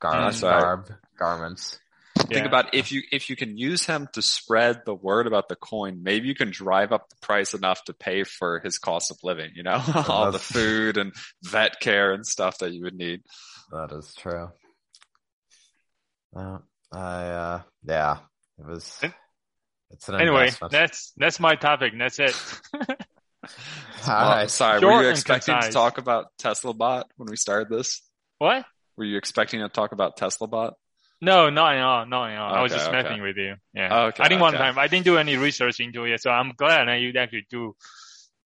[0.00, 0.58] gar- That's right.
[0.58, 1.78] garb garments.
[2.28, 5.56] Think about if you if you can use him to spread the word about the
[5.56, 9.18] coin, maybe you can drive up the price enough to pay for his cost of
[9.22, 9.50] living.
[9.54, 13.20] You know, all the food and vet care and stuff that you would need.
[13.70, 14.50] That is true.
[16.34, 16.58] Uh,
[16.92, 18.18] I uh, yeah,
[18.58, 19.00] it was.
[19.90, 20.72] It's an Anyway, investment.
[20.72, 21.92] that's that's my topic.
[21.98, 22.36] That's it.
[24.06, 24.50] All Well, right.
[24.50, 25.70] sorry, Short were you expecting concise.
[25.70, 28.02] to talk about Tesla Bot when we started this?
[28.38, 28.64] what?
[28.96, 30.74] Were you expecting to talk about Tesla Bot?
[31.22, 32.06] No, not at all.
[32.06, 32.54] Not at all.
[32.54, 33.02] I was just okay.
[33.02, 33.54] messing with you.
[33.74, 34.04] Yeah.
[34.06, 34.64] Okay, I didn't want okay.
[34.64, 34.78] time.
[34.78, 37.74] I didn't do any research into it, so I'm glad that you actually do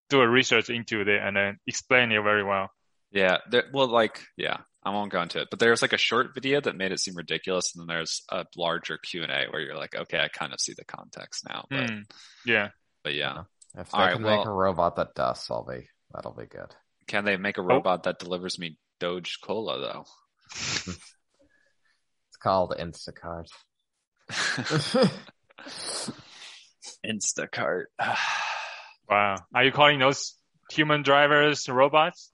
[0.09, 2.69] do a research into it and then explain it very well.
[3.11, 6.33] Yeah, there, well, like, yeah, I won't go into it, but there's like a short
[6.35, 9.61] video that made it seem ridiculous, and then there's a larger Q and A where
[9.61, 11.99] you're like, okay, I kind of see the context now, but, Hmm.
[12.45, 12.69] Yeah.
[13.03, 13.43] but yeah,
[13.77, 16.45] If they All right, can make well- a robot that does, I'll be that'll be
[16.45, 16.73] good.
[17.07, 17.65] can they make a oh.
[17.65, 20.05] robot that delivers me Doge Cola though?
[22.29, 23.47] It's called Instacart.
[27.05, 27.85] Instacart.
[29.07, 29.35] Wow.
[29.53, 30.33] Are you calling those
[30.71, 32.31] human drivers robots?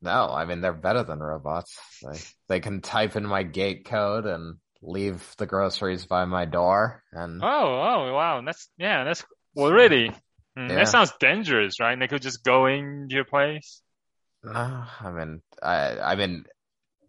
[0.00, 1.76] No, I mean they're better than robots.
[2.00, 7.02] They they can type in my gate code and leave the groceries by my door.
[7.10, 8.40] And Oh, oh, wow.
[8.46, 9.02] That's yeah.
[9.02, 9.24] That's
[9.54, 10.08] well, really.
[10.56, 10.76] Hmm, Yeah.
[10.76, 11.98] That sounds dangerous, right?
[11.98, 13.82] They could just go into your place.
[14.44, 16.44] no, I mean I I mean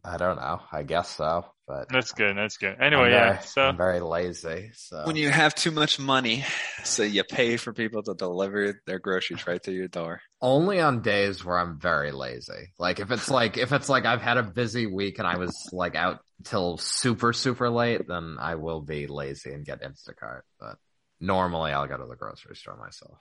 [0.04, 0.62] I don't know.
[0.72, 2.38] I guess so, but That's good.
[2.38, 2.76] That's good.
[2.80, 3.40] I'm Anyway, yeah.
[3.40, 4.72] So I'm very lazy.
[4.74, 6.46] So when you have too much money,
[6.86, 10.22] so you pay for people to deliver their groceries right to your door.
[10.42, 12.72] only on days where I'm very lazy.
[12.80, 15.54] Like if it's like if it's like I've had a busy week and I was
[15.74, 20.42] like out till super super late, then I will be lazy and get Instacart.
[20.60, 20.78] But
[21.20, 23.18] normally I'll go to the grocery store myself.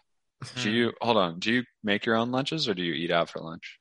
[0.55, 1.40] Do you hold on?
[1.40, 3.78] Do you make your own lunches or do you eat out for lunch?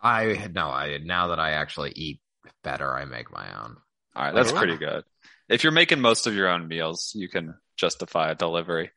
[0.00, 2.20] I no, I now that I actually eat
[2.64, 3.76] better, I make my own.
[4.14, 5.04] All right, that's pretty good.
[5.48, 8.90] If you're making most of your own meals, you can justify a delivery.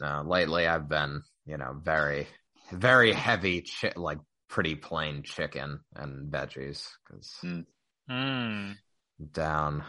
[0.00, 2.28] No, lately I've been, you know, very
[2.72, 7.44] very heavy chi- like pretty plain chicken and veggies because
[8.08, 8.72] Hmm.
[9.32, 9.84] down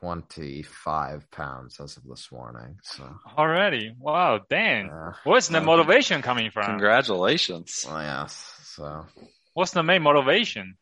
[0.00, 2.76] 25 pounds as of this morning.
[2.82, 3.04] So,
[3.36, 3.92] Already.
[3.98, 4.40] Wow.
[4.48, 4.90] Dang.
[4.90, 6.66] uh, Where's the motivation coming from?
[6.66, 7.84] Congratulations.
[7.88, 8.54] well, yes.
[8.64, 9.06] So,
[9.54, 10.76] What's the main motivation?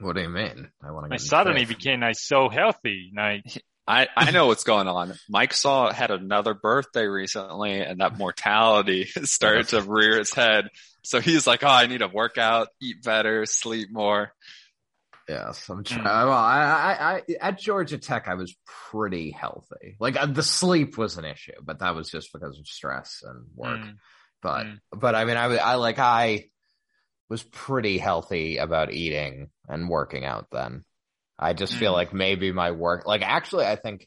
[0.00, 0.68] what do you mean?
[0.82, 1.68] I want to I suddenly shape.
[1.78, 3.12] became like so healthy.
[3.16, 3.44] Like,
[3.86, 5.14] I, I know what's going on.
[5.28, 10.68] Mike saw had another birthday recently and that mortality started to rear its head.
[11.04, 14.32] So he's like, Oh, I need to work out, eat better, sleep more.
[15.28, 16.04] Yes, I'm trying.
[16.04, 16.28] Mm.
[16.28, 18.54] Well, I, I, I, at Georgia Tech, I was
[18.90, 19.96] pretty healthy.
[19.98, 23.46] Like uh, the sleep was an issue, but that was just because of stress and
[23.54, 23.70] work.
[23.80, 23.94] mm,
[24.42, 24.80] But, Mm.
[24.92, 26.50] but I mean, I, I like, I
[27.30, 30.84] was pretty healthy about eating and working out then.
[31.38, 31.94] I just feel Mm.
[31.94, 34.06] like maybe my work, like actually, I think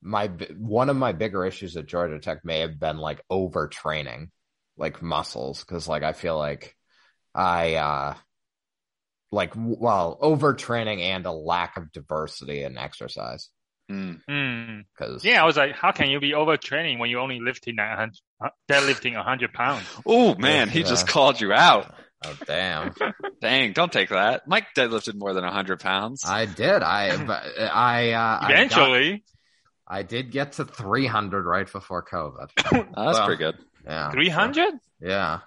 [0.00, 4.30] my, one of my bigger issues at Georgia Tech may have been like overtraining,
[4.76, 5.64] like muscles.
[5.64, 6.76] Cause like, I feel like
[7.34, 8.14] I, uh,
[9.30, 13.48] like, well, overtraining and a lack of diversity in exercise.
[13.90, 14.20] Mm.
[14.28, 14.82] mm.
[14.98, 17.96] Cause Yeah, I was like, how can you be overtraining when you're only lifting a
[17.96, 19.86] hundred, uh, deadlifting a hundred pounds?
[20.06, 20.86] Oh man, he Yeah.
[20.88, 21.94] just called you out.
[22.26, 22.92] oh damn.
[23.40, 24.46] Dang, don't take that.
[24.46, 26.24] Mike deadlifted more than hundred pounds.
[26.26, 26.82] I did.
[26.82, 27.08] I,
[27.72, 29.24] I, uh, I got- Eventually,
[29.86, 32.48] I did get to 300 right before COVID.
[32.58, 33.56] Oh, that's well, pretty good.
[33.86, 34.10] Yeah.
[34.10, 34.74] three hundred.
[35.00, 35.38] Yeah.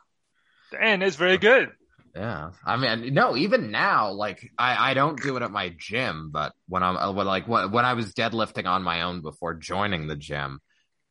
[0.72, 1.70] Damn, that's very good.
[2.16, 2.52] Yeah.
[2.66, 6.54] I mean, no, even now, like, I, I don't do it at my gym, but
[6.68, 10.08] when I'm, uh, when, like, when, when I was deadlifting on my own before joining
[10.08, 10.60] the gym,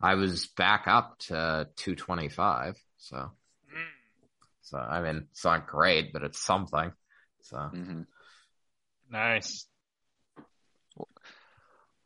[0.01, 2.77] I was back up to 225.
[2.98, 3.86] So, Mm.
[4.62, 6.93] so, I mean, it's not great, but it's something.
[7.43, 8.02] So, hmm
[9.10, 9.66] Nice.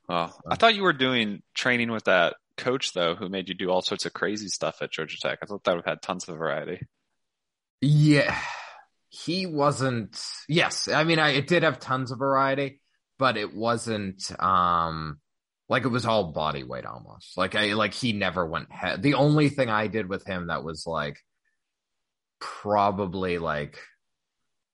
[0.09, 3.71] Oh, I thought you were doing training with that coach though, who made you do
[3.71, 5.39] all sorts of crazy stuff at Georgia Tech.
[5.43, 6.81] I thought that would have had tons of variety.
[7.81, 8.39] Yeah,
[9.15, 10.21] he wasn't.
[10.49, 12.81] Yes, I mean, I it did have tons of variety,
[13.19, 14.31] but it wasn't.
[14.41, 15.19] um
[15.69, 17.37] like it was all body weight almost.
[17.37, 19.03] Like I like he never went head.
[19.03, 21.19] The only thing I did with him that was like
[22.39, 23.79] probably like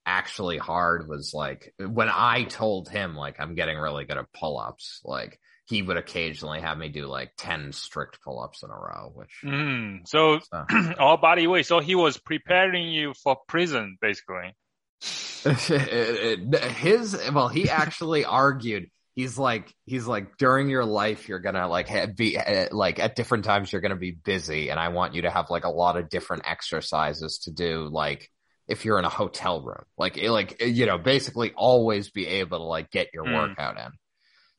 [0.04, 5.00] actually hard was like when I told him like I'm getting really good at pull-ups,
[5.04, 5.38] like
[5.70, 10.06] he would occasionally have me do like 10 strict pull-ups in a row, which Mm,
[10.06, 10.64] so so.
[10.98, 11.66] all body weight.
[11.66, 14.54] So he was preparing you for prison, basically.
[15.44, 21.88] his well he actually argued he's like he's like during your life you're gonna like
[22.14, 22.38] be
[22.72, 25.64] like at different times you're gonna be busy and i want you to have like
[25.64, 28.28] a lot of different exercises to do like
[28.68, 32.64] if you're in a hotel room like like you know basically always be able to
[32.64, 33.32] like get your Hmm.
[33.32, 33.90] workout in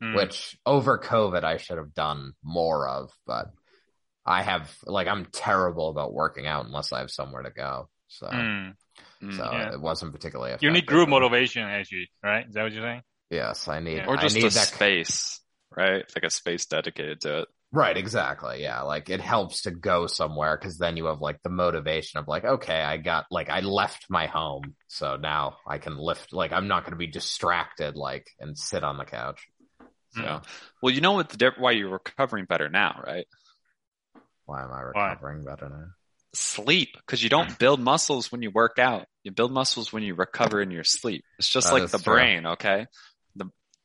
[0.02, 0.16] Mm.
[0.16, 3.52] which over covid i should have done more of but
[4.26, 8.28] i have like i'm terrible about working out unless i have somewhere to go so
[8.28, 8.74] Mm.
[9.24, 9.38] Mm.
[9.38, 9.74] so Yeah.
[9.74, 11.20] it wasn't particularly You need group for me.
[11.20, 12.48] motivation, actually, right?
[12.48, 13.02] Is that what you're saying?
[13.30, 13.98] Yes, I need.
[13.98, 14.08] Yeah.
[14.08, 14.68] Or just I a need that.
[14.68, 15.40] space,
[15.76, 16.04] right?
[16.16, 17.48] Like a space dedicated to it.
[17.72, 18.62] Right, exactly.
[18.64, 22.28] Yeah, like it helps to go somewhere because then you have like the motivation of
[22.28, 26.34] like, okay, I got like I left my home, so now I can lift.
[26.34, 29.48] Like I'm not going to be distracted, like and sit on the couch.
[30.14, 30.20] Hmm.
[30.20, 30.40] So Yeah.
[30.82, 33.26] Well, you know what the why you're recovering better now, right?
[34.46, 35.10] why am I Why?
[35.12, 35.86] recovering better now?
[36.34, 39.06] Sleep, because you don't build muscles when you work out.
[39.24, 41.24] You build muscles when you recover in your sleep.
[41.40, 42.14] It's just That like the true.
[42.14, 42.88] brain, okay?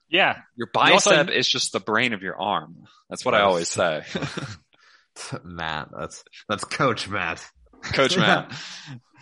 [0.09, 0.39] Yeah.
[0.57, 2.85] Your You also- bicep is just the brain of your arm.
[3.11, 4.05] That's what I That is- always say.
[5.45, 7.45] Matt, that's that's Coach Matt.
[7.83, 8.53] Coach Matt.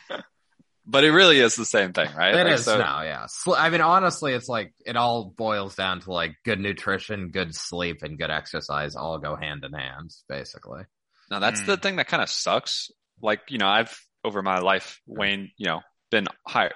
[0.87, 2.35] but it really is the same thing, right?
[2.35, 3.27] It Like, is so- now, yeah.
[3.57, 8.03] I mean, honestly, it's like it all boils down to like good nutrition, good sleep,
[8.03, 10.83] and good exercise all go hand in hand, basically.
[11.31, 11.67] Now that's Hmm.
[11.67, 12.91] the thing that kind of sucks.
[13.23, 15.81] Like, you know, I've over my life, Wayne, you know,
[16.11, 16.71] been high,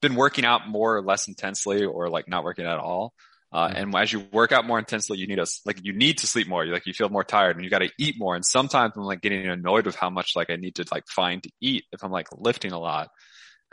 [0.00, 3.12] been working out more or less intensely or like not working at all.
[3.52, 3.74] Uh, Mhm.
[3.76, 6.48] and as you work out more intensely, you need us, like, you need to sleep
[6.48, 6.64] more.
[6.64, 8.34] You like, you feel more tired and you got to eat more.
[8.34, 11.42] And sometimes I'm like getting annoyed with how much like I need to like find
[11.42, 13.08] to eat if I'm like lifting a lot.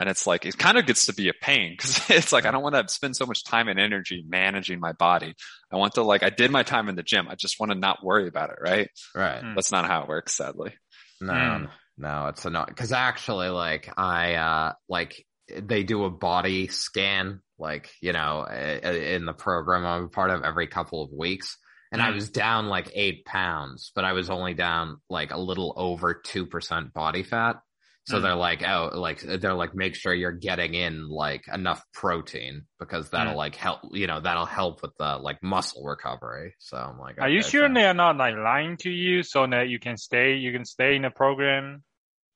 [0.02, 2.50] And it's like, it kind of gets to be a pain because it's like, I
[2.50, 5.34] don't want to spend so much time and energy managing my body.
[5.72, 7.28] I want to like, I did my time in the gym.
[7.28, 8.56] I just want to not worry about it.
[8.60, 8.90] Right.
[9.14, 9.42] Right.
[9.42, 9.54] Mm.
[9.54, 10.74] That's not how it works, sadly.
[11.20, 11.70] No, Mm.
[11.98, 15.24] no, it's a not because actually, like I uh like
[15.56, 20.08] they do a body scan, like you know, i- i- in the program I'm a
[20.08, 21.56] part of every couple of weeks,
[21.92, 22.14] and I Mm.
[22.14, 26.46] was down like eight pounds, but I was only down like a little over two
[26.46, 27.56] percent body fat.
[28.04, 28.22] So Mm.
[28.22, 33.10] they're like, oh, like they're like, make sure you're getting in like enough protein because
[33.10, 33.36] that'll Mm.
[33.36, 36.54] like help, you know, that'll help with the like muscle recovery.
[36.58, 37.74] So I'm like, Are you sure fine.
[37.74, 40.96] they are not like lying to you so that you can stay, you can stay
[40.96, 41.84] in the program,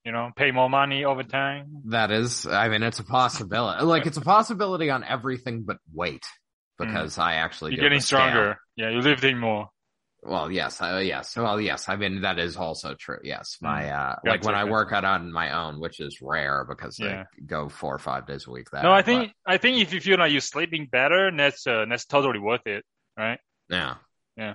[0.04, 1.82] you know, pay more money over time?
[1.86, 3.84] That is, I mean, it's a possibility.
[3.84, 6.24] like, it's a possibility on everything but weight,
[6.78, 8.58] because I actually You're getting stronger.
[8.76, 9.70] Yeah, you're lifting more.
[10.28, 11.88] Well, yes, uh, yes, well, yes.
[11.88, 13.18] I mean, that is also true.
[13.22, 16.64] Yes, my uh, like Gotcha, when I work out on my own, which is rare
[16.68, 17.24] because Yeah.
[17.30, 18.70] I go four or five days a week.
[18.72, 21.66] That No, I but- think I think if you feel like you're sleeping better, that's
[21.66, 22.84] uh, that's totally worth it,
[23.16, 23.38] right?
[23.68, 23.94] yeah,
[24.36, 24.54] Yeah.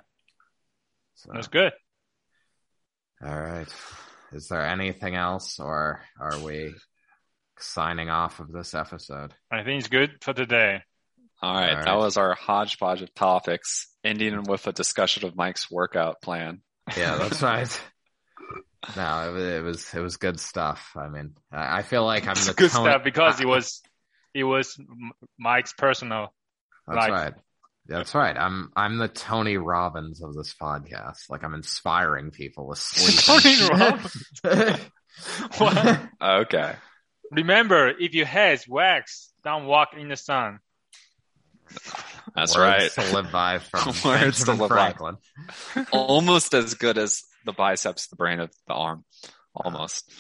[1.16, 1.72] So, That's good.
[3.24, 3.68] all right.
[4.34, 6.74] Is there anything else, or are we
[7.60, 9.34] signing off of this episode?
[9.52, 10.82] I think it's good for today.
[11.42, 11.96] All right, All that right.
[11.98, 16.62] was our hodgepodge of topics, ending with a discussion of Mike's workout plan.
[16.96, 17.82] Yeah, that's right.
[18.96, 20.92] No, it was, it was it was good stuff.
[20.96, 23.82] I mean, I I feel like I'm the good Tony- stuff because it was
[24.34, 24.80] it was
[25.40, 26.34] Mike's personal.
[26.88, 27.12] That's life.
[27.12, 27.34] right.
[27.88, 28.38] That's right.
[28.38, 31.30] I'm I'm the Tony Robbins of this podcast.
[31.30, 33.20] Like I'm inspiring people with sleep.
[33.20, 34.80] Tony Robbins?
[35.58, 36.02] What?
[36.22, 36.76] Okay.
[37.32, 40.60] Remember, if your hair's wax, don't walk in the sun.
[42.36, 42.92] That's Words right.
[42.92, 44.76] to live by from Words to Benjamin live by.
[44.76, 45.18] Franklin.
[45.92, 49.04] Almost as good as the biceps, the brain of the arm.
[49.56, 50.12] Almost.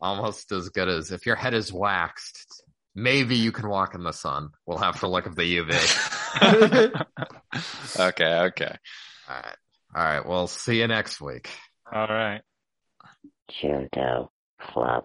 [0.00, 2.62] Almost as good as if your head is waxed.
[2.94, 4.50] Maybe you can walk in the sun.
[4.66, 7.04] We'll have to look at the UV.
[8.00, 8.76] okay, okay.
[9.28, 9.56] All right.
[9.94, 10.26] All right.
[10.26, 11.50] We'll see you next week.
[11.92, 12.40] All right.
[13.50, 14.30] Junto
[14.60, 15.04] Club.